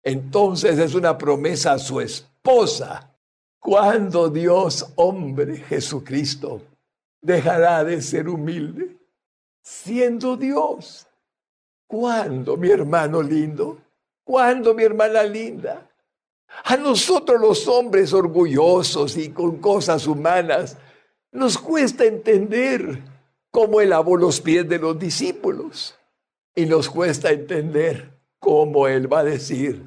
entonces 0.06 0.78
es 0.78 0.94
una 0.94 1.18
promesa 1.18 1.72
a 1.72 1.78
su 1.80 2.00
esposa. 2.00 3.12
Cuando 3.58 4.28
Dios, 4.28 4.92
hombre, 4.94 5.56
Jesucristo, 5.56 6.62
dejará 7.20 7.82
de 7.82 8.00
ser 8.00 8.28
humilde, 8.28 8.96
siendo 9.60 10.36
Dios. 10.36 11.08
¿Cuándo, 11.88 12.56
mi 12.56 12.70
hermano 12.70 13.20
lindo? 13.20 13.78
¿Cuándo, 14.26 14.74
mi 14.74 14.82
hermana 14.82 15.22
linda? 15.22 15.88
A 16.64 16.76
nosotros 16.76 17.40
los 17.40 17.68
hombres 17.68 18.12
orgullosos 18.12 19.16
y 19.16 19.30
con 19.30 19.58
cosas 19.58 20.08
humanas, 20.08 20.76
nos 21.30 21.56
cuesta 21.56 22.04
entender 22.04 23.04
cómo 23.52 23.80
él 23.80 23.90
lavó 23.90 24.16
los 24.16 24.40
pies 24.40 24.68
de 24.68 24.80
los 24.80 24.98
discípulos. 24.98 25.96
Y 26.56 26.66
nos 26.66 26.90
cuesta 26.90 27.30
entender 27.30 28.10
cómo 28.40 28.88
él 28.88 29.10
va 29.10 29.20
a 29.20 29.24
decir, 29.24 29.84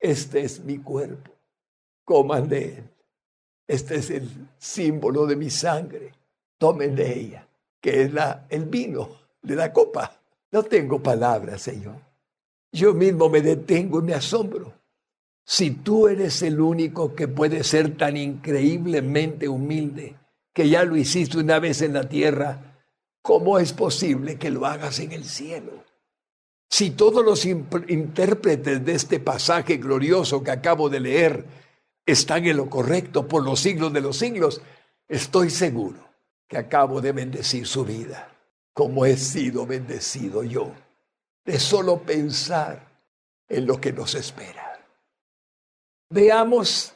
este 0.00 0.40
es 0.40 0.60
mi 0.60 0.78
cuerpo, 0.78 1.30
coman 2.06 2.48
de 2.48 2.64
él. 2.64 2.84
Este 3.68 3.96
es 3.96 4.08
el 4.08 4.30
símbolo 4.56 5.26
de 5.26 5.36
mi 5.36 5.50
sangre, 5.50 6.14
tomen 6.56 6.96
de 6.96 7.20
ella, 7.20 7.46
que 7.82 8.04
es 8.04 8.14
la, 8.14 8.46
el 8.48 8.64
vino 8.64 9.10
de 9.42 9.56
la 9.56 9.70
copa. 9.74 10.18
No 10.50 10.62
tengo 10.62 11.02
palabras, 11.02 11.60
Señor. 11.60 12.11
Yo 12.72 12.94
mismo 12.94 13.28
me 13.28 13.42
detengo 13.42 14.00
y 14.00 14.02
me 14.02 14.14
asombro. 14.14 14.72
Si 15.44 15.70
tú 15.70 16.08
eres 16.08 16.42
el 16.42 16.60
único 16.60 17.14
que 17.14 17.28
puede 17.28 17.64
ser 17.64 17.96
tan 17.96 18.16
increíblemente 18.16 19.48
humilde, 19.48 20.16
que 20.54 20.68
ya 20.68 20.84
lo 20.84 20.96
hiciste 20.96 21.38
una 21.38 21.58
vez 21.58 21.82
en 21.82 21.92
la 21.92 22.08
tierra, 22.08 22.80
¿cómo 23.22 23.58
es 23.58 23.72
posible 23.72 24.38
que 24.38 24.50
lo 24.50 24.66
hagas 24.66 25.00
en 25.00 25.12
el 25.12 25.24
cielo? 25.24 25.84
Si 26.70 26.90
todos 26.90 27.22
los 27.22 27.44
intérpretes 27.44 28.82
de 28.82 28.94
este 28.94 29.20
pasaje 29.20 29.76
glorioso 29.76 30.42
que 30.42 30.52
acabo 30.52 30.88
de 30.88 31.00
leer 31.00 31.44
están 32.06 32.46
en 32.46 32.56
lo 32.56 32.70
correcto 32.70 33.28
por 33.28 33.44
los 33.44 33.60
siglos 33.60 33.92
de 33.92 34.00
los 34.00 34.16
siglos, 34.16 34.62
estoy 35.06 35.50
seguro 35.50 35.98
que 36.48 36.56
acabo 36.56 37.00
de 37.02 37.12
bendecir 37.12 37.66
su 37.66 37.84
vida, 37.84 38.34
como 38.72 39.04
he 39.04 39.16
sido 39.18 39.66
bendecido 39.66 40.42
yo, 40.44 40.72
de 41.44 41.58
solo 41.58 42.02
pensar 42.02 42.88
en 43.48 43.66
lo 43.66 43.80
que 43.80 43.92
nos 43.92 44.14
espera. 44.14 44.80
Veamos 46.10 46.94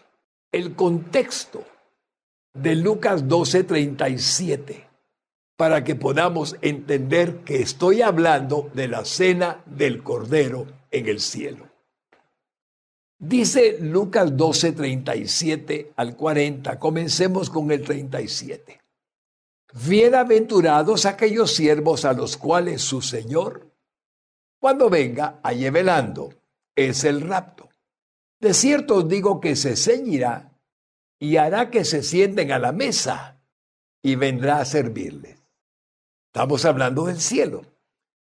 el 0.53 0.75
contexto 0.75 1.65
de 2.55 2.77
Lucas 2.77 3.25
12:37 3.25 4.87
para 5.57 5.85
que 5.85 5.95
podamos 5.95 6.57
entender 6.61 7.39
que 7.45 7.63
estoy 7.63 8.03
hablando 8.03 8.71
de 8.75 8.89
la 8.89 9.05
cena 9.05 9.63
del 9.67 10.03
Cordero 10.03 10.67
en 10.91 11.09
el 11.09 11.21
cielo. 11.21 11.67
Dice 13.19 13.79
Lucas 13.81 14.37
12, 14.37 14.73
37 14.73 15.93
al 15.97 16.17
40. 16.17 16.79
Comencemos 16.79 17.49
con 17.49 17.71
el 17.71 17.83
37. 17.83 18.79
Bienaventurados 19.89 21.07
aquellos 21.07 21.55
siervos 21.55 22.05
a 22.05 22.13
los 22.13 22.37
cuales 22.37 22.83
su 22.83 23.01
Señor, 23.01 23.66
cuando 24.59 24.89
venga, 24.91 25.41
a 25.43 25.53
velando, 25.53 26.33
es 26.75 27.05
el 27.05 27.21
rapto. 27.21 27.69
De 28.41 28.53
cierto 28.53 28.97
os 28.97 29.09
digo 29.09 29.41
que 29.41 29.57
se 29.57 29.77
ceñirá 29.77 30.53
y 31.19 31.37
hará 31.37 31.71
que 31.71 31.85
se 31.85 32.03
sienten 32.03 32.53
a 32.53 32.59
la 32.59 32.73
mesa 32.73 33.41
y 34.03 34.15
vendrá 34.15 34.61
a 34.61 34.65
servirles. 34.65 35.39
Estamos 36.27 36.65
hablando 36.65 37.07
del 37.07 37.21
cielo. 37.21 37.65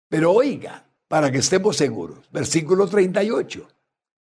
Pero 0.07 0.31
oiga, 0.31 0.85
para 1.07 1.31
que 1.31 1.39
estemos 1.39 1.77
seguros, 1.77 2.29
versículo 2.31 2.87
38. 2.87 3.67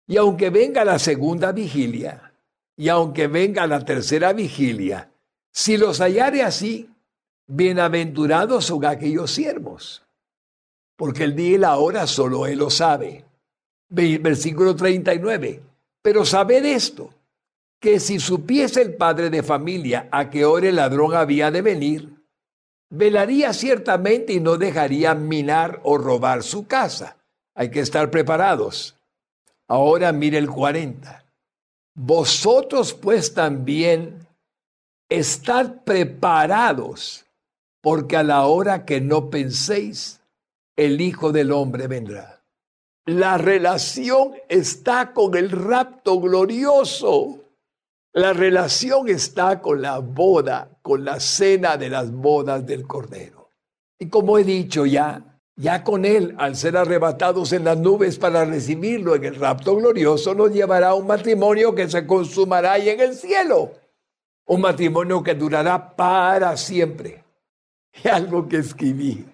Y 0.06 0.16
aunque 0.16 0.48
venga 0.48 0.85
la 0.85 0.98
segunda 0.98 1.52
vigilia, 1.52 2.32
y 2.76 2.88
aunque 2.88 3.26
venga 3.26 3.66
la 3.66 3.85
tercera 3.85 4.32
vigilia, 4.32 5.11
si 5.52 5.76
los 5.76 6.00
hallare 6.00 6.42
así, 6.42 6.90
bienaventurados 7.46 8.64
son 8.66 8.85
aquellos 8.85 9.30
siervos, 9.30 10.05
porque 10.96 11.24
el 11.24 11.37
día 11.37 11.54
y 11.54 11.59
la 11.59 11.76
hora 11.76 12.06
solo 12.06 12.46
Él 12.46 12.59
lo 12.59 12.70
sabe. 12.70 13.24
Versículo 13.88 14.74
39. 14.74 15.62
Pero 16.02 16.24
sabed 16.24 16.64
esto, 16.64 17.11
que 17.80 18.00
si 18.00 18.18
supiese 18.18 18.82
el 18.82 18.94
padre 18.94 19.30
de 19.30 19.42
familia 19.42 20.09
a 20.11 20.30
qué 20.30 20.44
hora 20.44 20.68
el 20.68 20.76
ladrón 20.76 21.14
había 21.14 21.50
de 21.50 21.62
venir, 21.62 22.16
velaría 22.90 23.52
ciertamente 23.52 24.32
y 24.32 24.40
no 24.40 24.56
dejaría 24.56 25.14
minar 25.14 25.80
o 25.85 25.98
robar 25.98 26.42
su 26.42 26.66
casa. 26.66 27.16
Hay 27.54 27.70
que 27.70 27.80
estar 27.80 28.11
preparados. 28.11 28.96
Ahora 29.68 30.12
mire 30.12 30.38
el 30.38 30.48
40. 30.48 31.24
Vosotros 31.94 32.94
pues 32.94 33.35
también 33.35 34.26
estad 35.09 35.82
preparados, 35.85 37.24
porque 37.80 38.16
a 38.16 38.22
la 38.22 38.46
hora 38.46 38.85
que 38.85 39.00
no 39.00 39.30
penséis, 39.30 40.20
el 40.76 41.00
Hijo 41.00 41.32
del 41.32 41.50
Hombre 41.52 41.88
vendrá. 41.88 42.44
La 43.06 43.38
relación 43.38 44.34
está 44.48 45.12
con 45.12 45.34
el 45.36 45.50
rapto 45.50 46.20
glorioso. 46.20 47.44
La 48.12 48.32
relación 48.32 49.08
está 49.08 49.60
con 49.60 49.80
la 49.80 49.98
boda, 49.98 50.78
con 50.82 51.04
la 51.04 51.20
cena 51.20 51.76
de 51.76 51.88
las 51.88 52.10
bodas 52.10 52.66
del 52.66 52.86
Cordero. 52.86 53.50
Y 53.98 54.08
como 54.08 54.38
he 54.38 54.44
dicho 54.44 54.86
ya, 54.86 55.22
Ya 55.58 55.82
con 55.82 56.04
Él, 56.04 56.34
al 56.36 56.54
ser 56.54 56.76
arrebatados 56.76 57.54
en 57.54 57.64
las 57.64 57.78
nubes 57.78 58.18
para 58.18 58.44
recibirlo 58.44 59.14
en 59.14 59.24
el 59.24 59.36
rapto 59.36 59.74
glorioso, 59.74 60.34
nos 60.34 60.52
llevará 60.52 60.88
a 60.88 60.94
un 60.94 61.06
matrimonio 61.06 61.74
que 61.74 61.88
se 61.88 62.06
consumará 62.06 62.72
ahí 62.72 62.90
en 62.90 63.00
el 63.00 63.14
cielo. 63.14 63.72
Un 64.46 64.60
matrimonio 64.60 65.22
que 65.22 65.34
durará 65.34 65.96
para 65.96 66.54
siempre. 66.58 67.24
Y 68.04 68.08
algo 68.10 68.46
que 68.46 68.58
escribí. 68.58 69.24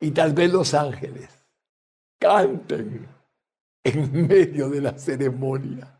Y 0.00 0.10
tal 0.12 0.32
vez 0.32 0.52
los 0.52 0.74
ángeles 0.74 1.28
canten 2.18 3.08
en 3.82 4.26
medio 4.26 4.68
de 4.68 4.80
la 4.80 4.98
ceremonia, 4.98 5.98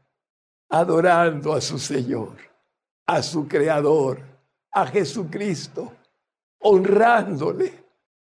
adorando 0.69 1.53
a 1.53 1.61
su 1.61 1.79
Señor, 1.79 2.37
a 3.07 3.23
su 3.23 3.49
Creador, 3.49 4.21
a 4.73 4.87
Jesucristo, 4.87 5.93
honrándole 6.61 7.73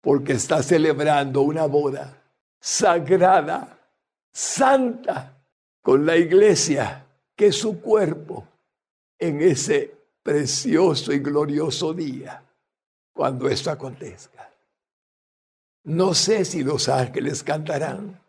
porque 0.00 0.32
está 0.32 0.62
celebrando 0.62 1.42
una 1.42 1.66
boda 1.66 2.22
sagrada, 2.61 3.78
santa, 4.32 5.37
con 5.82 6.06
la 6.06 6.16
iglesia, 6.16 7.04
que 7.35 7.48
es 7.48 7.56
su 7.56 7.80
cuerpo, 7.80 8.46
en 9.18 9.40
ese 9.40 9.94
precioso 10.22 11.12
y 11.12 11.18
glorioso 11.18 11.92
día, 11.92 12.42
cuando 13.12 13.48
esto 13.48 13.70
acontezca. 13.70 14.52
No 15.85 16.14
sé 16.14 16.45
si 16.45 16.62
los 16.62 16.88
ángeles 16.88 17.42
cantarán, 17.42 18.21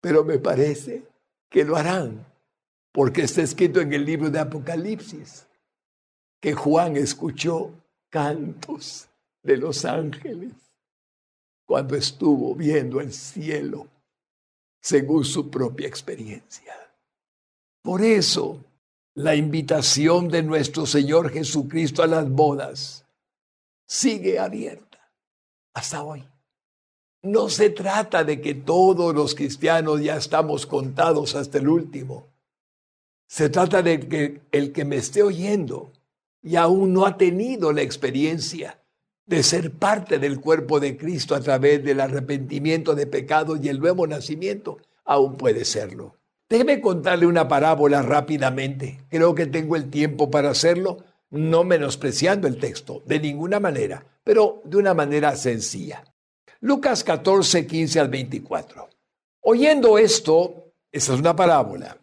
pero 0.00 0.24
me 0.24 0.38
parece 0.38 1.02
que 1.50 1.64
lo 1.64 1.76
harán, 1.76 2.24
porque 2.92 3.22
está 3.22 3.42
escrito 3.42 3.80
en 3.80 3.92
el 3.92 4.04
libro 4.04 4.30
de 4.30 4.38
Apocalipsis 4.38 5.46
que 6.40 6.54
Juan 6.54 6.96
escuchó 6.96 7.72
cantos 8.10 9.08
de 9.42 9.56
los 9.56 9.84
ángeles 9.84 10.52
cuando 11.66 11.96
estuvo 11.96 12.54
viendo 12.54 13.00
el 13.00 13.12
cielo 13.12 13.88
según 14.80 15.24
su 15.24 15.50
propia 15.50 15.88
experiencia. 15.88 16.74
Por 17.82 18.02
eso, 18.02 18.62
la 19.14 19.34
invitación 19.34 20.28
de 20.28 20.42
nuestro 20.42 20.86
Señor 20.86 21.30
Jesucristo 21.30 22.02
a 22.02 22.06
las 22.06 22.28
bodas 22.28 23.06
sigue 23.86 24.38
abierta 24.38 25.10
hasta 25.72 26.02
hoy. 26.02 26.28
No 27.24 27.48
se 27.48 27.70
trata 27.70 28.22
de 28.22 28.42
que 28.42 28.54
todos 28.54 29.14
los 29.14 29.34
cristianos 29.34 30.02
ya 30.02 30.16
estamos 30.16 30.66
contados 30.66 31.34
hasta 31.34 31.56
el 31.56 31.68
último. 31.68 32.26
Se 33.26 33.48
trata 33.48 33.80
de 33.80 33.98
que 33.98 34.42
el 34.52 34.72
que 34.72 34.84
me 34.84 34.96
esté 34.96 35.22
oyendo 35.22 35.90
y 36.42 36.56
aún 36.56 36.92
no 36.92 37.06
ha 37.06 37.16
tenido 37.16 37.72
la 37.72 37.80
experiencia 37.80 38.78
de 39.24 39.42
ser 39.42 39.72
parte 39.72 40.18
del 40.18 40.38
cuerpo 40.38 40.80
de 40.80 40.98
Cristo 40.98 41.34
a 41.34 41.40
través 41.40 41.82
del 41.82 42.00
arrepentimiento 42.00 42.94
de 42.94 43.06
pecados 43.06 43.58
y 43.62 43.70
el 43.70 43.80
nuevo 43.80 44.06
nacimiento, 44.06 44.76
aún 45.06 45.38
puede 45.38 45.64
serlo. 45.64 46.18
Déjeme 46.50 46.82
contarle 46.82 47.26
una 47.26 47.48
parábola 47.48 48.02
rápidamente. 48.02 49.00
Creo 49.08 49.34
que 49.34 49.46
tengo 49.46 49.76
el 49.76 49.88
tiempo 49.88 50.30
para 50.30 50.50
hacerlo, 50.50 50.98
no 51.30 51.64
menospreciando 51.64 52.46
el 52.46 52.58
texto, 52.58 53.02
de 53.06 53.18
ninguna 53.18 53.60
manera, 53.60 54.04
pero 54.24 54.60
de 54.66 54.76
una 54.76 54.92
manera 54.92 55.34
sencilla. 55.36 56.04
Lucas 56.64 57.04
14, 57.04 57.66
15 57.66 58.00
al 58.00 58.08
24. 58.08 58.88
Oyendo 59.42 59.98
esto, 59.98 60.72
esa 60.90 61.12
es 61.12 61.20
una 61.20 61.36
parábola. 61.36 61.98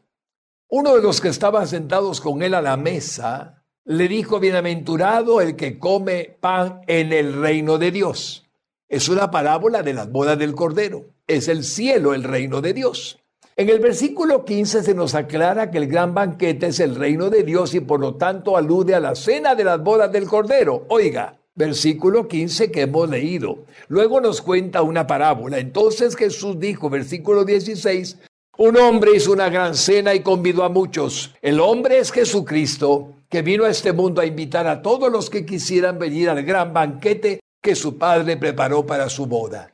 Uno 0.70 0.96
de 0.96 1.02
los 1.02 1.20
que 1.20 1.30
estaban 1.30 1.68
sentados 1.68 2.22
con 2.22 2.44
él 2.44 2.54
a 2.54 2.62
la 2.62 2.78
mesa, 2.78 3.64
le 3.86 4.08
dijo, 4.08 4.40
bienaventurado 4.40 5.42
el 5.42 5.56
que 5.56 5.80
come 5.80 6.38
pan 6.40 6.82
en 6.86 7.12
el 7.12 7.42
reino 7.42 7.80
de 7.80 7.90
Dios. 7.90 8.52
Es 8.88 9.10
una 9.10 9.32
parábola 9.32 9.82
de 9.82 9.96
las 9.96 10.12
bodas 10.12 10.38
del 10.38 10.54
Cordero. 10.54 11.08
Es 11.26 11.48
el 11.48 11.64
cielo 11.64 12.14
el 12.14 12.24
reino 12.24 12.62
de 12.62 12.74
Dios. 12.74 13.18
En 13.56 13.68
el 13.68 13.80
versículo 13.80 14.46
15 14.46 14.84
se 14.84 14.94
nos 14.94 15.16
aclara 15.16 15.72
que 15.72 15.80
el 15.80 15.88
gran 15.88 16.14
banquete 16.14 16.68
es 16.68 16.80
el 16.80 16.94
reino 16.94 17.32
de 17.32 17.42
Dios 17.42 17.74
y 17.74 17.80
por 17.80 18.00
lo 18.00 18.14
tanto 18.14 18.56
alude 18.56 18.94
a 18.94 19.00
la 19.00 19.16
cena 19.16 19.56
de 19.56 19.64
las 19.64 19.82
bodas 19.82 20.12
del 20.12 20.28
Cordero. 20.28 20.86
Oiga, 20.90 21.41
versículo 21.56 22.28
15 22.28 22.72
que 22.72 22.82
hemos 22.82 23.10
leído. 23.10 23.66
Luego 23.88 24.22
nos 24.22 24.42
cuenta 24.42 24.82
una 24.82 25.08
parábola. 25.08 25.60
Entonces 25.60 26.16
Jesús 26.16 26.60
dijo, 26.60 26.90
versículo 26.90 27.46
16, 27.46 28.18
un 28.58 28.78
hombre 28.78 29.16
hizo 29.16 29.32
una 29.32 29.50
gran 29.50 29.76
cena 29.76 30.14
y 30.14 30.22
convidó 30.22 30.64
a 30.64 30.70
muchos. 30.70 31.34
El 31.42 31.60
hombre 31.60 32.00
es 32.00 32.12
Jesucristo 32.12 33.16
que 33.30 33.42
vino 33.42 33.64
a 33.64 33.70
este 33.70 33.94
mundo 33.94 34.22
a 34.22 34.26
invitar 34.26 34.68
a 34.68 34.82
todos 34.82 35.12
los 35.12 35.30
que 35.30 35.46
quisieran 35.46 35.98
venir 35.98 36.30
al 36.30 36.44
gran 36.44 36.74
banquete 36.74 37.40
que 37.62 37.76
su 37.76 37.98
padre 37.98 38.38
preparó 38.38 38.86
para 38.86 39.10
su 39.10 39.26
boda. 39.26 39.72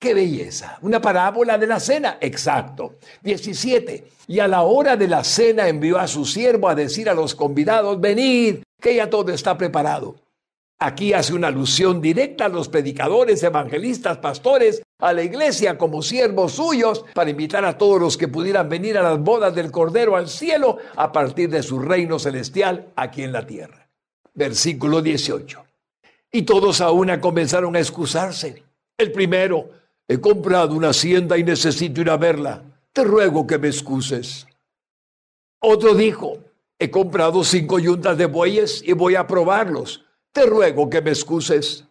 ¡Qué 0.00 0.14
belleza! 0.14 0.78
Una 0.82 1.00
parábola 1.00 1.58
de 1.58 1.66
la 1.66 1.80
cena. 1.80 2.18
Exacto. 2.20 2.94
17. 3.22 4.04
Y 4.28 4.38
a 4.38 4.46
la 4.46 4.62
hora 4.62 4.96
de 4.96 5.08
la 5.08 5.24
cena 5.24 5.68
envió 5.68 5.98
a 5.98 6.06
su 6.06 6.24
siervo 6.24 6.68
a 6.68 6.74
decir 6.74 7.10
a 7.10 7.14
los 7.14 7.34
convidados, 7.34 8.00
venid, 8.00 8.58
que 8.80 8.94
ya 8.94 9.10
todo 9.10 9.32
está 9.32 9.58
preparado. 9.58 10.14
Aquí 10.80 11.12
hace 11.12 11.34
una 11.34 11.48
alusión 11.48 12.00
directa 12.00 12.44
a 12.44 12.48
los 12.48 12.68
predicadores, 12.68 13.42
evangelistas, 13.42 14.18
pastores, 14.18 14.80
a 15.00 15.12
la 15.12 15.24
iglesia 15.24 15.76
como 15.76 16.02
siervos 16.02 16.52
suyos, 16.52 17.04
para 17.14 17.30
invitar 17.30 17.64
a 17.64 17.76
todos 17.76 18.00
los 18.00 18.16
que 18.16 18.28
pudieran 18.28 18.68
venir 18.68 18.96
a 18.96 19.02
las 19.02 19.18
bodas 19.18 19.52
del 19.56 19.72
Cordero 19.72 20.14
al 20.14 20.28
cielo 20.28 20.78
a 20.94 21.10
partir 21.10 21.50
de 21.50 21.64
su 21.64 21.80
reino 21.80 22.20
celestial 22.20 22.92
aquí 22.94 23.24
en 23.24 23.32
la 23.32 23.44
tierra. 23.44 23.88
Versículo 24.34 25.02
18. 25.02 25.64
Y 26.30 26.42
todos 26.42 26.80
a 26.80 26.92
una 26.92 27.20
comenzaron 27.20 27.74
a 27.74 27.80
excusarse. 27.80 28.62
El 28.96 29.10
primero, 29.10 29.70
he 30.06 30.20
comprado 30.20 30.76
una 30.76 30.90
hacienda 30.90 31.36
y 31.36 31.42
necesito 31.42 32.02
ir 32.02 32.10
a 32.10 32.16
verla. 32.16 32.62
Te 32.92 33.02
ruego 33.02 33.48
que 33.48 33.58
me 33.58 33.66
excuses. 33.66 34.46
Otro 35.58 35.94
dijo, 35.94 36.38
he 36.78 36.88
comprado 36.88 37.42
cinco 37.42 37.80
yuntas 37.80 38.16
de 38.16 38.26
bueyes 38.26 38.80
y 38.86 38.92
voy 38.92 39.16
a 39.16 39.26
probarlos 39.26 40.04
te 40.38 40.46
ruego 40.46 40.88
que 40.88 41.02
me 41.02 41.10
excuses. 41.10 41.84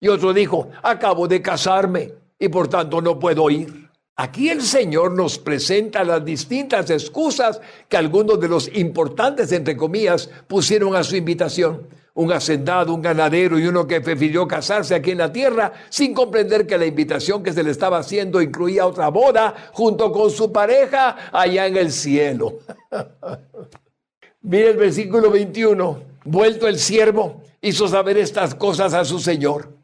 Y 0.00 0.08
otro 0.08 0.32
dijo, 0.32 0.70
acabo 0.82 1.28
de 1.28 1.42
casarme 1.42 2.14
y 2.38 2.48
por 2.48 2.68
tanto 2.68 3.02
no 3.02 3.18
puedo 3.18 3.50
ir. 3.50 3.90
Aquí 4.16 4.48
el 4.48 4.62
Señor 4.62 5.12
nos 5.12 5.38
presenta 5.38 6.02
las 6.02 6.24
distintas 6.24 6.88
excusas 6.88 7.60
que 7.90 7.98
algunos 7.98 8.40
de 8.40 8.48
los 8.48 8.74
importantes, 8.74 9.52
entre 9.52 9.76
comillas, 9.76 10.30
pusieron 10.46 10.96
a 10.96 11.04
su 11.04 11.16
invitación. 11.16 11.88
Un 12.14 12.32
hacendado, 12.32 12.94
un 12.94 13.02
ganadero 13.02 13.58
y 13.58 13.66
uno 13.66 13.86
que 13.86 14.00
prefirió 14.00 14.48
casarse 14.48 14.94
aquí 14.94 15.10
en 15.10 15.18
la 15.18 15.32
tierra 15.32 15.72
sin 15.90 16.14
comprender 16.14 16.66
que 16.66 16.78
la 16.78 16.86
invitación 16.86 17.42
que 17.42 17.52
se 17.52 17.62
le 17.62 17.70
estaba 17.70 17.98
haciendo 17.98 18.40
incluía 18.40 18.86
otra 18.86 19.08
boda 19.08 19.54
junto 19.72 20.10
con 20.10 20.30
su 20.30 20.50
pareja 20.50 21.30
allá 21.32 21.66
en 21.66 21.76
el 21.76 21.92
cielo. 21.92 22.60
Mire 24.40 24.70
el 24.70 24.76
versículo 24.78 25.30
21. 25.30 26.08
Vuelto 26.24 26.68
el 26.68 26.78
siervo, 26.78 27.42
hizo 27.60 27.88
saber 27.88 28.18
estas 28.18 28.54
cosas 28.54 28.94
a 28.94 29.04
su 29.04 29.18
señor. 29.18 29.76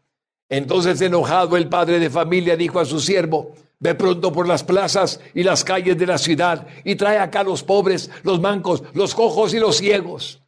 Entonces 0.49 1.01
enojado 1.01 1.57
el 1.57 1.69
padre 1.69 1.99
de 1.99 2.11
familia 2.11 2.57
dijo 2.57 2.79
a 2.79 2.85
su 2.85 3.01
siervo, 3.01 3.53
ve 3.79 3.95
pronto 3.95 4.33
por 4.33 4.47
las 4.47 4.65
plazas 4.65 5.21
y 5.35 5.43
las 5.43 5.65
calles 5.65 5.99
de 5.99 6.07
la 6.07 6.19
ciudad 6.19 6.67
y 6.85 6.95
trae 6.95 7.19
acá 7.19 7.43
los 7.43 7.63
pobres, 7.63 8.11
los 8.23 8.41
mancos, 8.41 8.83
los 8.95 9.15
cojos 9.15 9.55
y 9.55 9.59
los 9.59 9.77
ciegos. 9.79 10.43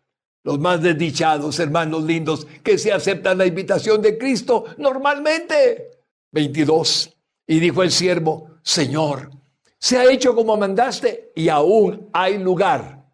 Los 0.44 0.58
más 0.60 0.80
desdichados, 0.80 1.58
hermanos 1.58 2.04
lindos, 2.04 2.46
que 2.62 2.78
se 2.78 2.92
aceptan 2.92 3.36
la 3.38 3.44
invitación 3.44 4.00
de 4.00 4.16
Cristo 4.16 4.64
normalmente. 4.78 5.90
22. 6.30 7.14
Y 7.46 7.60
dijo 7.60 7.82
el 7.82 7.90
siervo, 7.90 8.52
Señor, 8.62 9.30
se 9.78 9.98
ha 9.98 10.10
hecho 10.10 10.34
como 10.34 10.56
mandaste 10.56 11.32
y 11.34 11.48
aún 11.48 12.08
hay 12.12 12.38
lugar. 12.38 13.04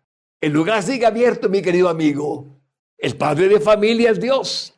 El 0.41 0.53
lugar 0.53 0.83
sigue 0.83 1.07
abierto, 1.07 1.49
mi 1.49 1.63
querido 1.63 1.89
amigo. 1.89 2.54
El 2.99 3.17
padre 3.17 3.49
de 3.49 3.61
familia 3.61 4.11
es 4.11 4.21
Dios. 4.21 4.75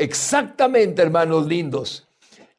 Exactamente, 0.00 1.02
hermanos 1.02 1.46
lindos. 1.46 2.08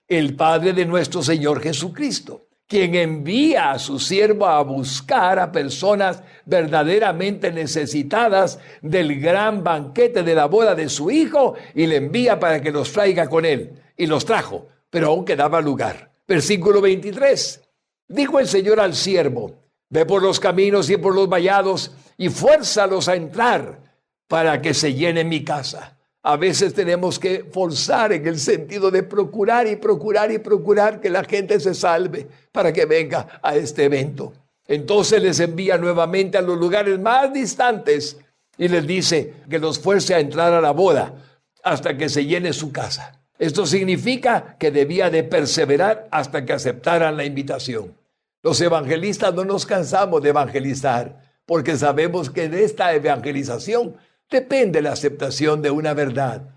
El 0.07 0.35
Padre 0.35 0.73
de 0.73 0.85
nuestro 0.85 1.23
Señor 1.23 1.59
Jesucristo, 1.59 2.49
quien 2.67 2.93
envía 2.93 3.71
a 3.71 3.79
su 3.79 3.97
siervo 3.97 4.45
a 4.45 4.61
buscar 4.61 5.39
a 5.39 5.51
personas 5.51 6.21
verdaderamente 6.45 7.51
necesitadas 7.51 8.59
del 8.81 9.19
gran 9.19 9.63
banquete 9.63 10.21
de 10.21 10.35
la 10.35 10.45
boda 10.45 10.75
de 10.75 10.87
su 10.87 11.09
Hijo 11.09 11.55
y 11.73 11.87
le 11.87 11.95
envía 11.95 12.39
para 12.39 12.61
que 12.61 12.71
los 12.71 12.91
traiga 12.91 13.27
con 13.27 13.45
él. 13.45 13.81
Y 13.97 14.05
los 14.05 14.23
trajo, 14.23 14.67
pero 14.91 15.07
aún 15.07 15.25
quedaba 15.25 15.61
lugar. 15.61 16.11
Versículo 16.27 16.79
23. 16.79 17.61
Dijo 18.07 18.39
el 18.39 18.47
Señor 18.47 18.79
al 18.79 18.93
siervo, 18.93 19.63
ve 19.89 20.05
por 20.05 20.21
los 20.21 20.39
caminos 20.39 20.89
y 20.91 20.97
por 20.97 21.15
los 21.15 21.27
vallados 21.27 21.91
y 22.17 22.29
fuérzalos 22.29 23.07
a 23.07 23.15
entrar 23.15 23.90
para 24.31 24.61
que 24.61 24.73
se 24.73 24.93
llene 24.93 25.25
mi 25.25 25.43
casa. 25.43 25.97
A 26.23 26.37
veces 26.37 26.73
tenemos 26.73 27.19
que 27.19 27.43
forzar 27.51 28.13
en 28.13 28.25
el 28.25 28.39
sentido 28.39 28.89
de 28.89 29.03
procurar 29.03 29.67
y 29.67 29.75
procurar 29.75 30.31
y 30.31 30.37
procurar 30.37 31.01
que 31.01 31.09
la 31.09 31.25
gente 31.25 31.59
se 31.59 31.73
salve 31.73 32.29
para 32.49 32.71
que 32.71 32.85
venga 32.85 33.27
a 33.43 33.57
este 33.57 33.83
evento. 33.83 34.31
Entonces 34.65 35.21
les 35.21 35.41
envía 35.41 35.77
nuevamente 35.77 36.37
a 36.37 36.41
los 36.41 36.57
lugares 36.57 36.97
más 36.97 37.33
distantes 37.33 38.19
y 38.57 38.69
les 38.69 38.87
dice 38.87 39.33
que 39.49 39.59
los 39.59 39.77
fuerce 39.77 40.15
a 40.15 40.21
entrar 40.21 40.53
a 40.53 40.61
la 40.61 40.71
boda 40.71 41.13
hasta 41.61 41.97
que 41.97 42.07
se 42.07 42.23
llene 42.25 42.53
su 42.53 42.71
casa. 42.71 43.19
Esto 43.37 43.65
significa 43.65 44.55
que 44.57 44.71
debía 44.71 45.09
de 45.09 45.23
perseverar 45.25 46.07
hasta 46.09 46.45
que 46.45 46.53
aceptaran 46.53 47.17
la 47.17 47.25
invitación. 47.25 47.93
Los 48.41 48.61
evangelistas 48.61 49.33
no 49.33 49.43
nos 49.43 49.65
cansamos 49.65 50.21
de 50.21 50.29
evangelizar 50.29 51.19
porque 51.45 51.75
sabemos 51.75 52.29
que 52.29 52.47
de 52.47 52.63
esta 52.63 52.93
evangelización 52.93 53.97
depende 54.31 54.81
la 54.81 54.93
aceptación 54.93 55.61
de 55.61 55.69
una 55.69 55.93
verdad, 55.93 56.55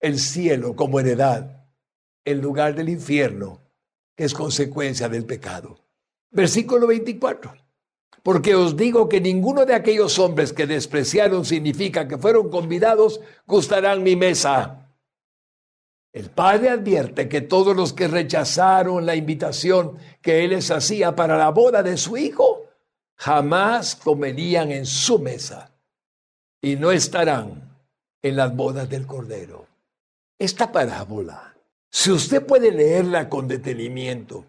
el 0.00 0.18
cielo 0.20 0.76
como 0.76 1.00
heredad, 1.00 1.66
en 2.24 2.40
lugar 2.40 2.74
del 2.76 2.88
infierno, 2.88 3.60
que 4.14 4.24
es 4.24 4.32
consecuencia 4.32 5.08
del 5.08 5.26
pecado. 5.26 5.80
Versículo 6.30 6.86
24. 6.86 7.52
Porque 8.22 8.54
os 8.54 8.76
digo 8.76 9.08
que 9.08 9.20
ninguno 9.20 9.66
de 9.66 9.74
aquellos 9.74 10.18
hombres 10.18 10.52
que 10.52 10.66
despreciaron 10.66 11.44
significa 11.44 12.08
que 12.08 12.18
fueron 12.18 12.48
convidados 12.48 13.20
gustarán 13.46 14.02
mi 14.02 14.16
mesa. 14.16 14.92
El 16.12 16.30
padre 16.30 16.70
advierte 16.70 17.28
que 17.28 17.40
todos 17.40 17.76
los 17.76 17.92
que 17.92 18.08
rechazaron 18.08 19.04
la 19.04 19.16
invitación 19.16 19.98
que 20.22 20.44
él 20.44 20.50
les 20.50 20.70
hacía 20.70 21.14
para 21.14 21.36
la 21.36 21.50
boda 21.50 21.82
de 21.82 21.96
su 21.96 22.16
hijo, 22.16 22.64
jamás 23.16 23.96
comerían 23.96 24.72
en 24.72 24.86
su 24.86 25.18
mesa 25.18 25.75
y 26.66 26.74
no 26.74 26.90
estarán 26.90 27.62
en 28.20 28.34
las 28.34 28.56
bodas 28.56 28.90
del 28.90 29.06
Cordero. 29.06 29.68
Esta 30.36 30.72
parábola, 30.72 31.54
si 31.88 32.10
usted 32.10 32.44
puede 32.44 32.72
leerla 32.72 33.28
con 33.28 33.46
detenimiento, 33.46 34.44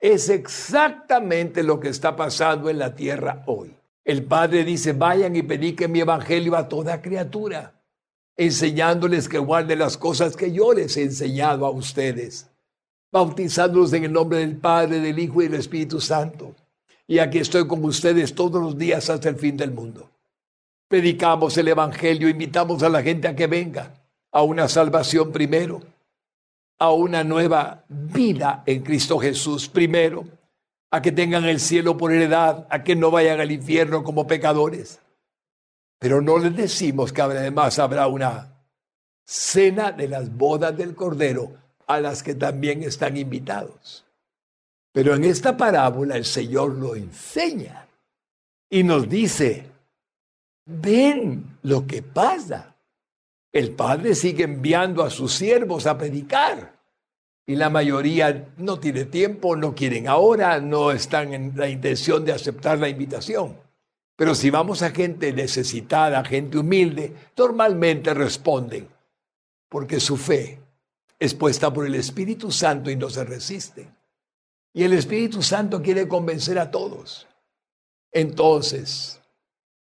es 0.00 0.28
exactamente 0.28 1.62
lo 1.62 1.78
que 1.78 1.88
está 1.88 2.16
pasando 2.16 2.68
en 2.68 2.80
la 2.80 2.96
tierra 2.96 3.44
hoy. 3.46 3.76
El 4.04 4.24
Padre 4.24 4.64
dice, 4.64 4.92
vayan 4.92 5.36
y 5.36 5.42
prediquen 5.44 5.92
mi 5.92 6.00
evangelio 6.00 6.56
a 6.56 6.66
toda 6.66 7.00
criatura 7.00 7.72
enseñándoles 8.36 9.28
que 9.28 9.38
guarden 9.38 9.78
las 9.78 9.96
cosas 9.96 10.34
que 10.34 10.50
yo 10.50 10.72
les 10.72 10.96
he 10.96 11.04
enseñado 11.04 11.64
a 11.64 11.70
ustedes, 11.70 12.50
bautizándolos 13.12 13.92
en 13.92 14.02
el 14.02 14.12
nombre 14.12 14.38
del 14.38 14.56
Padre, 14.56 14.98
del 14.98 15.16
Hijo 15.16 15.42
y 15.42 15.44
del 15.44 15.60
Espíritu 15.60 16.00
Santo. 16.00 16.56
Y 17.06 17.20
aquí 17.20 17.38
estoy 17.38 17.68
con 17.68 17.84
ustedes 17.84 18.34
todos 18.34 18.60
los 18.60 18.76
días 18.76 19.08
hasta 19.10 19.28
el 19.28 19.36
fin 19.36 19.56
del 19.56 19.70
mundo. 19.70 20.10
Predicamos 20.92 21.56
el 21.56 21.68
Evangelio, 21.68 22.28
invitamos 22.28 22.82
a 22.82 22.90
la 22.90 23.02
gente 23.02 23.26
a 23.26 23.34
que 23.34 23.46
venga 23.46 23.94
a 24.30 24.42
una 24.42 24.68
salvación 24.68 25.32
primero, 25.32 25.80
a 26.78 26.92
una 26.92 27.24
nueva 27.24 27.86
vida 27.88 28.62
en 28.66 28.82
Cristo 28.82 29.18
Jesús 29.18 29.70
primero, 29.70 30.26
a 30.90 31.00
que 31.00 31.10
tengan 31.10 31.46
el 31.46 31.60
cielo 31.60 31.96
por 31.96 32.12
heredad, 32.12 32.66
a 32.68 32.84
que 32.84 32.94
no 32.94 33.10
vayan 33.10 33.40
al 33.40 33.50
infierno 33.50 34.04
como 34.04 34.26
pecadores. 34.26 35.00
Pero 35.98 36.20
no 36.20 36.36
les 36.36 36.54
decimos 36.54 37.10
que 37.10 37.22
además 37.22 37.78
habrá 37.78 38.06
una 38.06 38.54
cena 39.24 39.92
de 39.92 40.08
las 40.08 40.30
bodas 40.36 40.76
del 40.76 40.94
Cordero 40.94 41.54
a 41.86 42.00
las 42.00 42.22
que 42.22 42.34
también 42.34 42.82
están 42.82 43.16
invitados. 43.16 44.04
Pero 44.92 45.14
en 45.14 45.24
esta 45.24 45.56
parábola 45.56 46.18
el 46.18 46.26
Señor 46.26 46.74
lo 46.74 46.94
enseña 46.96 47.88
y 48.68 48.82
nos 48.82 49.08
dice, 49.08 49.71
ven 50.64 51.58
lo 51.62 51.86
que 51.86 52.02
pasa. 52.02 52.76
El 53.52 53.72
Padre 53.72 54.14
sigue 54.14 54.44
enviando 54.44 55.02
a 55.02 55.10
sus 55.10 55.32
siervos 55.32 55.86
a 55.86 55.98
predicar 55.98 56.82
y 57.46 57.56
la 57.56 57.70
mayoría 57.70 58.48
no 58.56 58.78
tiene 58.78 59.04
tiempo, 59.04 59.56
no 59.56 59.74
quieren 59.74 60.08
ahora, 60.08 60.60
no 60.60 60.90
están 60.92 61.34
en 61.34 61.52
la 61.56 61.68
intención 61.68 62.24
de 62.24 62.32
aceptar 62.32 62.78
la 62.78 62.88
invitación. 62.88 63.56
Pero 64.16 64.34
si 64.34 64.50
vamos 64.50 64.82
a 64.82 64.90
gente 64.90 65.32
necesitada, 65.32 66.24
gente 66.24 66.58
humilde, 66.58 67.14
normalmente 67.36 68.14
responden, 68.14 68.88
porque 69.68 69.98
su 69.98 70.16
fe 70.16 70.60
es 71.18 71.34
puesta 71.34 71.72
por 71.72 71.86
el 71.86 71.94
Espíritu 71.94 72.50
Santo 72.50 72.90
y 72.90 72.96
no 72.96 73.10
se 73.10 73.24
resisten. 73.24 73.94
Y 74.72 74.84
el 74.84 74.92
Espíritu 74.92 75.42
Santo 75.42 75.82
quiere 75.82 76.08
convencer 76.08 76.58
a 76.58 76.70
todos. 76.70 77.26
Entonces, 78.12 79.21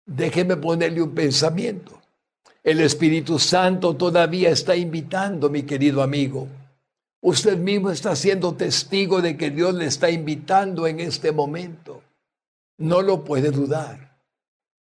déjeme 0.06 0.56
ponerle 0.56 1.02
un 1.02 1.14
pensamiento. 1.14 2.00
El 2.62 2.80
Espíritu 2.80 3.38
Santo 3.38 3.94
todavía 3.94 4.50
está 4.50 4.74
invitando, 4.74 5.50
mi 5.50 5.64
querido 5.64 6.02
amigo. 6.02 6.48
Usted 7.20 7.58
mismo 7.58 7.90
está 7.90 8.14
siendo 8.16 8.54
testigo 8.54 9.20
de 9.20 9.36
que 9.36 9.50
Dios 9.50 9.74
le 9.74 9.86
está 9.86 10.10
invitando 10.10 10.86
en 10.86 11.00
este 11.00 11.32
momento. 11.32 12.02
No 12.78 13.02
lo 13.02 13.24
puede 13.24 13.50
dudar. 13.50 14.18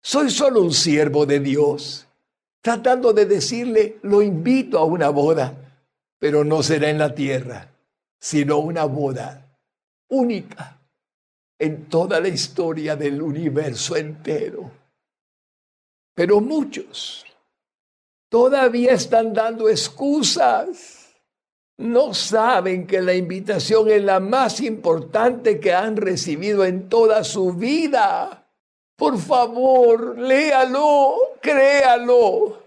Soy 0.02 0.30
solo 0.30 0.60
un 0.60 0.72
siervo 0.72 1.24
de 1.24 1.40
Dios, 1.40 2.06
tratando 2.60 3.12
de 3.12 3.26
decirle, 3.26 3.98
lo 4.02 4.20
invito 4.20 4.78
a 4.78 4.84
una 4.84 5.08
boda, 5.08 5.54
pero 6.18 6.44
no 6.44 6.62
será 6.62 6.90
en 6.90 6.98
la 6.98 7.14
tierra, 7.14 7.70
sino 8.18 8.58
una 8.58 8.84
boda 8.84 9.56
única 10.08 10.78
en 11.58 11.86
toda 11.86 12.20
la 12.20 12.28
historia 12.28 12.96
del 12.96 13.22
universo 13.22 13.96
entero. 13.96 14.83
Pero 16.14 16.40
muchos 16.40 17.24
todavía 18.28 18.92
están 18.92 19.32
dando 19.32 19.68
excusas. 19.68 21.14
No 21.76 22.14
saben 22.14 22.86
que 22.86 23.00
la 23.00 23.14
invitación 23.14 23.90
es 23.90 24.02
la 24.02 24.20
más 24.20 24.60
importante 24.60 25.58
que 25.58 25.72
han 25.72 25.96
recibido 25.96 26.64
en 26.64 26.88
toda 26.88 27.24
su 27.24 27.52
vida. 27.52 28.48
Por 28.96 29.18
favor, 29.18 30.16
léalo, 30.18 31.16
créalo. 31.40 32.62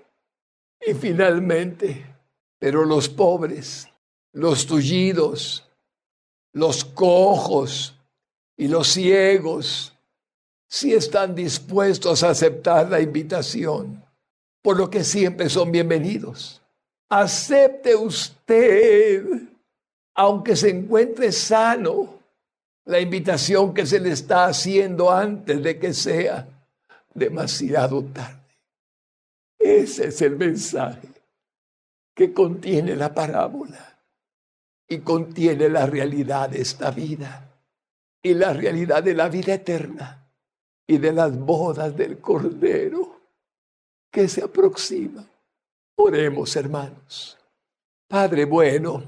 Y 0.86 0.94
finalmente, 0.94 2.06
pero 2.60 2.84
los 2.84 3.08
pobres, 3.08 3.88
los 4.34 4.66
tullidos, 4.68 5.70
los 6.54 6.84
cojos 6.84 7.96
y 8.58 8.68
los 8.68 8.88
ciegos, 8.88 9.97
sí 10.68 10.94
están 10.94 11.34
dispuestos 11.34 12.24
a 12.24 12.30
aceptar 12.30 12.90
la 12.90 13.00
invitación, 13.00 14.04
por 14.62 14.78
lo 14.78 14.90
que 14.90 15.04
siempre 15.04 15.50
son 15.50 15.72
bienvenidos. 15.72 16.62
Acepte 17.10 17.96
usted, 17.96 19.24
aunque 20.14 20.56
se 20.56 20.70
encuentre 20.70 21.32
sano, 21.32 22.18
la 22.86 23.00
invitación 23.00 23.74
que 23.74 23.86
se 23.86 24.00
le 24.00 24.12
está 24.12 24.46
haciendo 24.46 25.12
antes 25.12 25.62
de 25.62 25.78
que 25.78 25.94
sea 25.94 26.48
demasiado 27.14 28.04
tarde. 28.06 28.38
Ese 29.60 30.08
es 30.08 30.22
el 30.22 30.38
mensaje 30.38 31.10
que 32.16 32.34
contiene 32.34 32.96
la 32.96 33.14
parábola 33.14 34.00
y 34.88 35.00
contiene 35.00 35.68
la 35.68 35.86
realidad 35.86 36.50
de 36.50 36.62
esta 36.62 36.92
vida 36.92 37.52
y 38.22 38.34
la 38.34 38.54
realidad 38.54 39.04
de 39.04 39.14
la 39.14 39.28
vida 39.28 39.56
eterna 39.56 40.27
y 40.88 40.98
de 40.98 41.12
las 41.12 41.38
bodas 41.38 41.96
del 41.96 42.20
Cordero 42.20 43.20
que 44.10 44.28
se 44.28 44.42
aproximan. 44.42 45.30
Oremos, 45.98 46.56
hermanos. 46.56 47.38
Padre 48.08 48.46
bueno, 48.46 49.04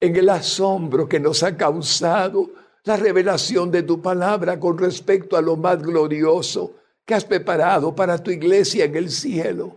en 0.00 0.16
el 0.16 0.28
asombro 0.30 1.06
que 1.08 1.20
nos 1.20 1.42
ha 1.42 1.56
causado 1.56 2.50
la 2.84 2.96
revelación 2.96 3.70
de 3.70 3.82
tu 3.82 4.00
palabra 4.00 4.58
con 4.58 4.78
respecto 4.78 5.36
a 5.36 5.42
lo 5.42 5.56
más 5.56 5.82
glorioso 5.82 6.74
que 7.04 7.14
has 7.14 7.24
preparado 7.24 7.94
para 7.94 8.18
tu 8.18 8.30
iglesia 8.30 8.84
en 8.86 8.96
el 8.96 9.10
cielo. 9.10 9.76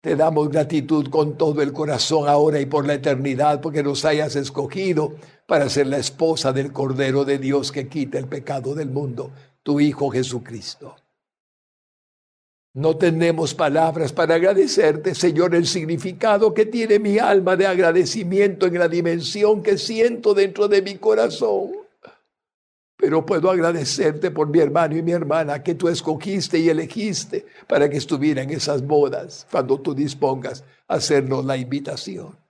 Te 0.00 0.16
damos 0.16 0.50
gratitud 0.50 1.08
con 1.08 1.36
todo 1.36 1.62
el 1.62 1.72
corazón 1.72 2.28
ahora 2.28 2.60
y 2.60 2.66
por 2.66 2.86
la 2.86 2.94
eternidad 2.94 3.60
porque 3.60 3.82
nos 3.82 4.04
hayas 4.04 4.36
escogido 4.36 5.14
para 5.46 5.68
ser 5.68 5.86
la 5.86 5.98
esposa 5.98 6.52
del 6.52 6.72
Cordero 6.72 7.24
de 7.24 7.38
Dios 7.38 7.72
que 7.72 7.88
quita 7.88 8.18
el 8.18 8.26
pecado 8.26 8.74
del 8.74 8.90
mundo, 8.90 9.30
tu 9.64 9.80
Hijo 9.80 10.10
Jesucristo. 10.10 10.94
No 12.74 12.96
tenemos 12.96 13.54
palabras 13.54 14.12
para 14.12 14.34
agradecerte, 14.34 15.14
Señor, 15.14 15.54
el 15.54 15.66
significado 15.66 16.52
que 16.52 16.66
tiene 16.66 16.98
mi 16.98 17.18
alma 17.18 17.56
de 17.56 17.66
agradecimiento 17.66 18.66
en 18.66 18.78
la 18.78 18.88
dimensión 18.88 19.62
que 19.62 19.78
siento 19.78 20.34
dentro 20.34 20.68
de 20.68 20.82
mi 20.82 20.96
corazón. 20.96 21.72
Pero 22.96 23.24
puedo 23.24 23.50
agradecerte 23.50 24.30
por 24.30 24.48
mi 24.48 24.58
hermano 24.58 24.96
y 24.96 25.02
mi 25.02 25.12
hermana 25.12 25.62
que 25.62 25.76
tú 25.76 25.88
escogiste 25.88 26.58
y 26.58 26.68
elegiste 26.68 27.46
para 27.68 27.88
que 27.88 27.96
estuvieran 27.96 28.50
en 28.50 28.56
esas 28.56 28.84
bodas 28.84 29.46
cuando 29.50 29.80
tú 29.80 29.94
dispongas 29.94 30.64
a 30.88 30.94
hacernos 30.94 31.44
la 31.44 31.56
invitación. 31.56 32.43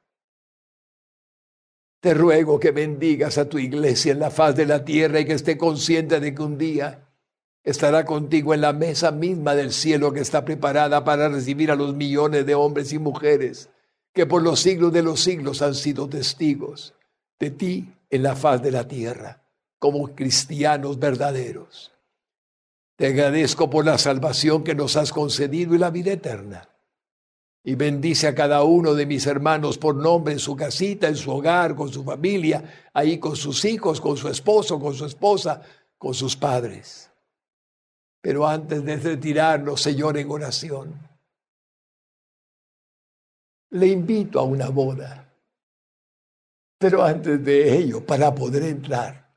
Te 2.04 2.12
ruego 2.12 2.60
que 2.60 2.70
bendigas 2.70 3.38
a 3.38 3.48
tu 3.48 3.58
iglesia 3.58 4.12
en 4.12 4.18
la 4.18 4.30
faz 4.30 4.54
de 4.54 4.66
la 4.66 4.84
tierra 4.84 5.20
y 5.20 5.24
que 5.24 5.32
esté 5.32 5.56
consciente 5.56 6.20
de 6.20 6.34
que 6.34 6.42
un 6.42 6.58
día 6.58 7.08
estará 7.62 8.04
contigo 8.04 8.52
en 8.52 8.60
la 8.60 8.74
mesa 8.74 9.10
misma 9.10 9.54
del 9.54 9.72
cielo 9.72 10.12
que 10.12 10.20
está 10.20 10.44
preparada 10.44 11.02
para 11.02 11.30
recibir 11.30 11.70
a 11.70 11.76
los 11.76 11.94
millones 11.94 12.44
de 12.44 12.54
hombres 12.54 12.92
y 12.92 12.98
mujeres 12.98 13.70
que 14.12 14.26
por 14.26 14.42
los 14.42 14.60
siglos 14.60 14.92
de 14.92 15.00
los 15.00 15.20
siglos 15.20 15.62
han 15.62 15.74
sido 15.74 16.06
testigos 16.06 16.92
de 17.40 17.50
ti 17.50 17.94
en 18.10 18.22
la 18.22 18.36
faz 18.36 18.60
de 18.60 18.70
la 18.70 18.86
tierra 18.86 19.42
como 19.78 20.14
cristianos 20.14 20.98
verdaderos. 20.98 21.90
Te 22.96 23.06
agradezco 23.06 23.70
por 23.70 23.86
la 23.86 23.96
salvación 23.96 24.62
que 24.62 24.74
nos 24.74 24.96
has 24.96 25.10
concedido 25.10 25.74
y 25.74 25.78
la 25.78 25.88
vida 25.88 26.12
eterna. 26.12 26.68
Y 27.66 27.74
bendice 27.76 28.28
a 28.28 28.34
cada 28.34 28.62
uno 28.62 28.92
de 28.94 29.06
mis 29.06 29.26
hermanos 29.26 29.78
por 29.78 29.96
nombre 29.96 30.34
en 30.34 30.38
su 30.38 30.54
casita, 30.54 31.08
en 31.08 31.16
su 31.16 31.30
hogar, 31.30 31.74
con 31.74 31.90
su 31.90 32.04
familia, 32.04 32.90
ahí 32.92 33.18
con 33.18 33.34
sus 33.34 33.64
hijos, 33.64 34.02
con 34.02 34.18
su 34.18 34.28
esposo, 34.28 34.78
con 34.78 34.94
su 34.94 35.06
esposa, 35.06 35.62
con 35.96 36.12
sus 36.12 36.36
padres. 36.36 37.10
Pero 38.20 38.46
antes 38.46 38.84
de 38.84 38.96
retirarnos, 38.96 39.80
Señor, 39.80 40.18
en 40.18 40.30
oración, 40.30 41.08
le 43.70 43.86
invito 43.86 44.38
a 44.38 44.42
una 44.42 44.68
boda. 44.68 45.34
Pero 46.78 47.02
antes 47.02 47.42
de 47.42 47.78
ello, 47.78 48.04
para 48.04 48.34
poder 48.34 48.64
entrar, 48.64 49.34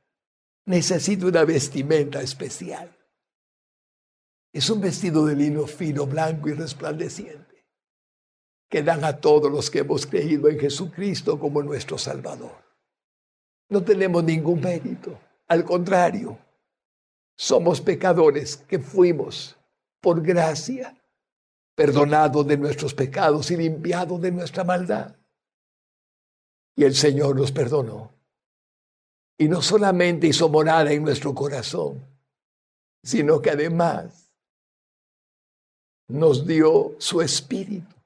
necesito 0.66 1.28
una 1.28 1.46
vestimenta 1.46 2.22
especial. 2.22 2.94
Es 4.52 4.70
un 4.70 4.82
vestido 4.82 5.26
de 5.26 5.36
lino 5.36 5.66
fino, 5.66 6.06
blanco 6.06 6.50
y 6.50 6.54
resplandeciente 6.54 7.57
que 8.70 8.84
dan 8.84 9.04
a 9.06 9.18
todos 9.18 9.52
los 9.52 9.70
que 9.70 9.80
hemos 9.80 10.06
creído 10.06 10.50
en 10.50 10.60
Jesucristo 10.60 11.40
como 11.40 11.64
nuestro 11.64 11.98
Salvador. 11.98 12.56
No 13.70 13.84
tenemos 13.84 14.24
ningún 14.24 14.62
mérito, 14.62 15.18
al 15.48 15.64
contrario, 15.64 16.38
somos 17.36 17.82
pecadores 17.82 18.58
que 18.58 18.80
fuimos 18.80 19.56
por 20.02 20.22
gracia 20.22 20.96
perdonados 21.76 22.48
de 22.48 22.58
nuestros 22.58 22.94
pecados 22.94 23.52
y 23.52 23.58
limpiados 23.58 24.20
de 24.20 24.32
nuestra 24.32 24.64
maldad. 24.64 25.16
Y 26.76 26.84
el 26.84 26.96
Señor 26.96 27.36
nos 27.36 27.52
perdonó. 27.52 28.12
Y 29.38 29.48
no 29.48 29.62
solamente 29.62 30.28
hizo 30.28 30.50
morada 30.50 30.92
en 30.92 31.04
nuestro 31.04 31.36
corazón, 31.36 32.04
sino 33.04 33.40
que 33.42 33.52
además 33.52 34.32
nos 36.08 36.48
dio 36.48 36.96
su 36.98 37.22
espíritu 37.22 37.97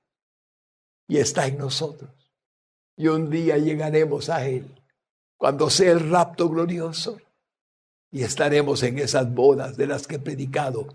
y 1.12 1.18
está 1.18 1.46
en 1.46 1.58
nosotros. 1.58 2.10
Y 2.96 3.08
un 3.08 3.30
día 3.30 3.58
llegaremos 3.58 4.30
a 4.30 4.48
Él, 4.48 4.82
cuando 5.38 5.70
sea 5.70 5.92
el 5.92 6.10
rapto 6.10 6.48
glorioso, 6.48 7.18
y 8.14 8.24
estaremos 8.24 8.82
en 8.84 8.98
esas 8.98 9.34
bodas 9.34 9.76
de 9.76 9.88
las 9.88 10.08
que 10.08 10.16
he 10.16 10.20
predicado 10.20 10.88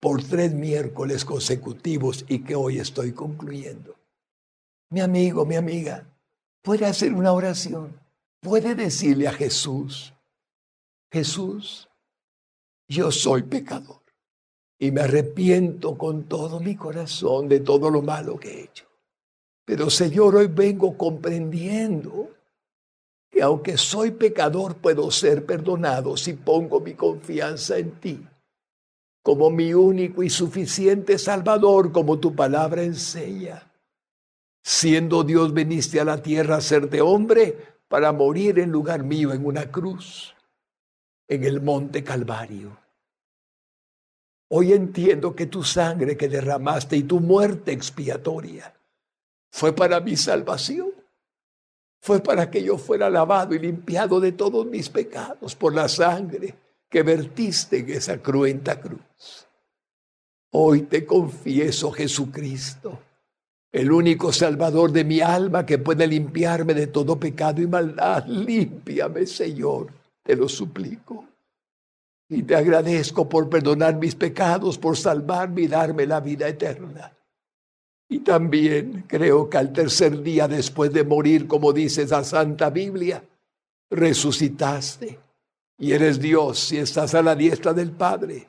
por 0.00 0.22
tres 0.22 0.52
miércoles 0.52 1.24
consecutivos 1.24 2.26
y 2.28 2.40
que 2.40 2.56
hoy 2.56 2.78
estoy 2.78 3.12
concluyendo. 3.12 3.96
Mi 4.90 5.00
amigo, 5.00 5.46
mi 5.46 5.56
amiga, 5.56 6.06
puede 6.60 6.84
hacer 6.84 7.14
una 7.14 7.32
oración, 7.32 7.98
puede 8.40 8.74
decirle 8.74 9.28
a 9.28 9.32
Jesús, 9.32 10.12
Jesús, 11.10 11.88
yo 12.86 13.10
soy 13.10 13.44
pecador 13.44 14.02
y 14.78 14.90
me 14.90 15.00
arrepiento 15.00 15.96
con 15.96 16.24
todo 16.24 16.60
mi 16.60 16.76
corazón 16.76 17.48
de 17.48 17.60
todo 17.60 17.88
lo 17.88 18.02
malo 18.02 18.38
que 18.38 18.50
he 18.50 18.64
hecho. 18.64 18.87
Pero 19.68 19.90
Señor, 19.90 20.34
hoy 20.34 20.46
vengo 20.46 20.96
comprendiendo 20.96 22.30
que 23.30 23.42
aunque 23.42 23.76
soy 23.76 24.12
pecador, 24.12 24.76
puedo 24.76 25.10
ser 25.10 25.44
perdonado 25.44 26.16
si 26.16 26.32
pongo 26.32 26.80
mi 26.80 26.94
confianza 26.94 27.76
en 27.76 27.90
ti, 28.00 28.26
como 29.22 29.50
mi 29.50 29.74
único 29.74 30.22
y 30.22 30.30
suficiente 30.30 31.18
Salvador, 31.18 31.92
como 31.92 32.18
tu 32.18 32.34
palabra 32.34 32.82
enseña. 32.82 33.70
Siendo 34.62 35.22
Dios, 35.22 35.52
veniste 35.52 36.00
a 36.00 36.04
la 36.06 36.22
tierra 36.22 36.56
a 36.56 36.60
ser 36.62 36.88
de 36.88 37.02
hombre 37.02 37.58
para 37.88 38.10
morir 38.10 38.58
en 38.60 38.70
lugar 38.70 39.02
mío 39.02 39.34
en 39.34 39.44
una 39.44 39.70
cruz, 39.70 40.34
en 41.28 41.44
el 41.44 41.60
monte 41.60 42.02
Calvario. 42.02 42.74
Hoy 44.48 44.72
entiendo 44.72 45.36
que 45.36 45.44
tu 45.44 45.62
sangre 45.62 46.16
que 46.16 46.30
derramaste 46.30 46.96
y 46.96 47.02
tu 47.02 47.20
muerte 47.20 47.70
expiatoria 47.70 48.72
fue 49.50 49.72
para 49.74 50.00
mi 50.00 50.16
salvación. 50.16 50.92
Fue 52.00 52.20
para 52.20 52.50
que 52.50 52.62
yo 52.62 52.78
fuera 52.78 53.10
lavado 53.10 53.54
y 53.54 53.58
limpiado 53.58 54.20
de 54.20 54.32
todos 54.32 54.66
mis 54.66 54.88
pecados 54.88 55.54
por 55.56 55.74
la 55.74 55.88
sangre 55.88 56.54
que 56.88 57.02
vertiste 57.02 57.78
en 57.78 57.90
esa 57.90 58.18
cruenta 58.18 58.80
cruz. 58.80 59.46
Hoy 60.50 60.82
te 60.82 61.04
confieso, 61.04 61.90
Jesucristo, 61.90 63.00
el 63.70 63.92
único 63.92 64.32
salvador 64.32 64.92
de 64.92 65.04
mi 65.04 65.20
alma 65.20 65.66
que 65.66 65.78
puede 65.78 66.06
limpiarme 66.06 66.72
de 66.72 66.86
todo 66.86 67.18
pecado 67.20 67.60
y 67.60 67.66
maldad. 67.66 68.24
Límpiame, 68.26 69.26
Señor, 69.26 69.92
te 70.22 70.34
lo 70.34 70.48
suplico. 70.48 71.26
Y 72.30 72.42
te 72.42 72.54
agradezco 72.54 73.28
por 73.28 73.48
perdonar 73.48 73.96
mis 73.96 74.14
pecados, 74.14 74.78
por 74.78 74.96
salvarme 74.96 75.62
y 75.62 75.68
darme 75.68 76.06
la 76.06 76.20
vida 76.20 76.48
eterna. 76.48 77.12
Y 78.08 78.20
también 78.20 79.04
creo 79.06 79.50
que 79.50 79.58
al 79.58 79.72
tercer 79.72 80.22
día 80.22 80.48
después 80.48 80.92
de 80.92 81.04
morir, 81.04 81.46
como 81.46 81.72
dice 81.72 82.06
la 82.06 82.24
Santa 82.24 82.70
Biblia, 82.70 83.22
resucitaste 83.90 85.18
y 85.78 85.92
eres 85.92 86.18
Dios 86.18 86.72
y 86.72 86.78
estás 86.78 87.14
a 87.14 87.22
la 87.22 87.34
diestra 87.34 87.74
del 87.74 87.92
Padre. 87.92 88.48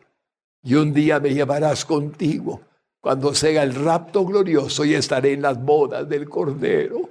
Y 0.63 0.75
un 0.75 0.93
día 0.93 1.19
me 1.19 1.33
llevarás 1.33 1.85
contigo 1.85 2.61
cuando 3.01 3.33
sea 3.33 3.63
el 3.63 3.75
rapto 3.75 4.25
glorioso 4.25 4.83
y 4.85 4.93
estaré 4.93 5.33
en 5.33 5.41
las 5.41 5.61
bodas 5.61 6.07
del 6.07 6.27
Cordero, 6.27 7.09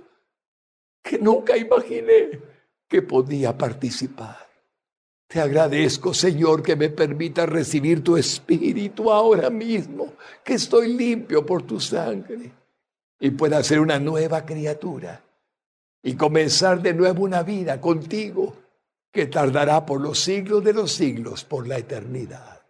que 1.03 1.19
nunca 1.19 1.57
imaginé 1.57 2.41
que 2.87 3.03
podía 3.03 3.57
participar. 3.57 4.48
Te 5.29 5.43
agradezco, 5.43 6.15
Señor, 6.15 6.63
que 6.63 6.75
me 6.75 6.89
permita 6.89 7.45
recibir 7.45 8.03
tu 8.03 8.17
espíritu 8.17 9.13
ahora 9.13 9.51
mismo, 9.51 10.15
que 10.43 10.55
estoy 10.55 10.95
limpio 10.95 11.45
por 11.45 11.65
tu 11.65 11.79
sangre 11.79 12.51
y 13.21 13.31
pueda 13.31 13.63
ser 13.63 13.81
una 13.81 13.99
nueva 13.99 14.47
criatura 14.47 15.23
y 16.03 16.15
comenzar 16.15 16.81
de 16.81 16.95
nuevo 16.95 17.25
una 17.25 17.43
vida 17.43 17.79
contigo 17.79 18.57
que 19.13 19.27
tardará 19.27 19.85
por 19.85 20.01
los 20.01 20.19
siglos 20.19 20.65
de 20.65 20.73
los 20.73 20.93
siglos, 20.93 21.45
por 21.45 21.69
la 21.69 21.77
eternidad. 21.77 22.63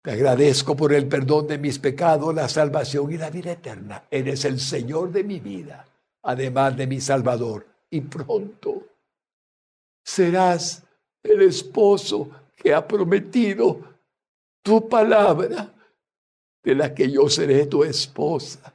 Te 0.00 0.12
agradezco 0.12 0.76
por 0.76 0.92
el 0.92 1.08
perdón 1.08 1.48
de 1.48 1.58
mis 1.58 1.80
pecados, 1.80 2.32
la 2.32 2.48
salvación 2.48 3.10
y 3.12 3.18
la 3.18 3.30
vida 3.30 3.52
eterna. 3.52 4.04
Eres 4.08 4.44
el 4.44 4.60
Señor 4.60 5.10
de 5.10 5.24
mi 5.24 5.40
vida, 5.40 5.84
además 6.22 6.76
de 6.76 6.86
mi 6.86 7.00
Salvador. 7.00 7.66
Y 7.90 8.02
pronto 8.02 8.84
serás 10.04 10.84
el 11.28 11.42
esposo 11.42 12.30
que 12.56 12.74
ha 12.74 12.86
prometido 12.86 13.80
tu 14.62 14.88
palabra, 14.88 15.72
de 16.62 16.74
la 16.74 16.94
que 16.94 17.10
yo 17.10 17.28
seré 17.28 17.66
tu 17.66 17.84
esposa, 17.84 18.74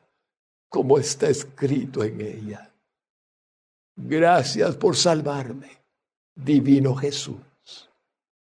como 0.70 0.98
está 0.98 1.30
escrito 1.30 2.04
en 2.04 2.22
ella. 2.22 2.72
Gracias 3.96 4.76
por 4.76 4.96
salvarme, 4.96 5.70
divino 6.34 6.96
Jesús. 6.96 7.36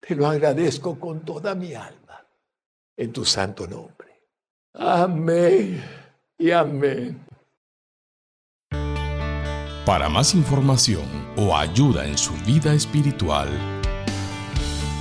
Te 0.00 0.14
lo 0.14 0.26
agradezco 0.26 0.98
con 1.00 1.24
toda 1.24 1.54
mi 1.54 1.74
alma, 1.74 2.24
en 2.96 3.12
tu 3.12 3.24
santo 3.24 3.66
nombre. 3.66 4.22
Amén 4.74 5.82
y 6.38 6.50
amén. 6.50 7.24
Para 9.86 10.08
más 10.08 10.34
información 10.34 11.04
o 11.36 11.56
ayuda 11.56 12.06
en 12.06 12.16
su 12.16 12.32
vida 12.46 12.72
espiritual, 12.72 13.48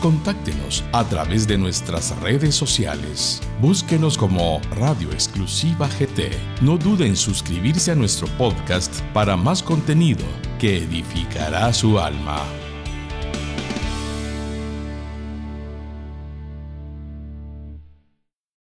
contáctenos 0.04 0.84
a 0.92 1.06
través 1.06 1.48
de 1.48 1.58
nuestras 1.58 2.14
redes 2.20 2.56
sociales. 2.56 3.42
Búsquenos 3.62 4.18
como 4.18 4.60
Radio 4.76 5.10
Exclusiva 5.14 5.88
GT. 5.88 6.30
No 6.62 6.78
duden 6.78 7.14
en 7.14 7.16
suscribirse 7.16 7.92
a 7.92 7.96
nuestro 7.96 8.28
podcast 8.38 9.00
para 9.14 9.38
más 9.38 9.64
contenido 9.64 10.26
que 10.60 10.80
edificará 10.80 11.72
su 11.72 12.00
alma. 12.00 12.63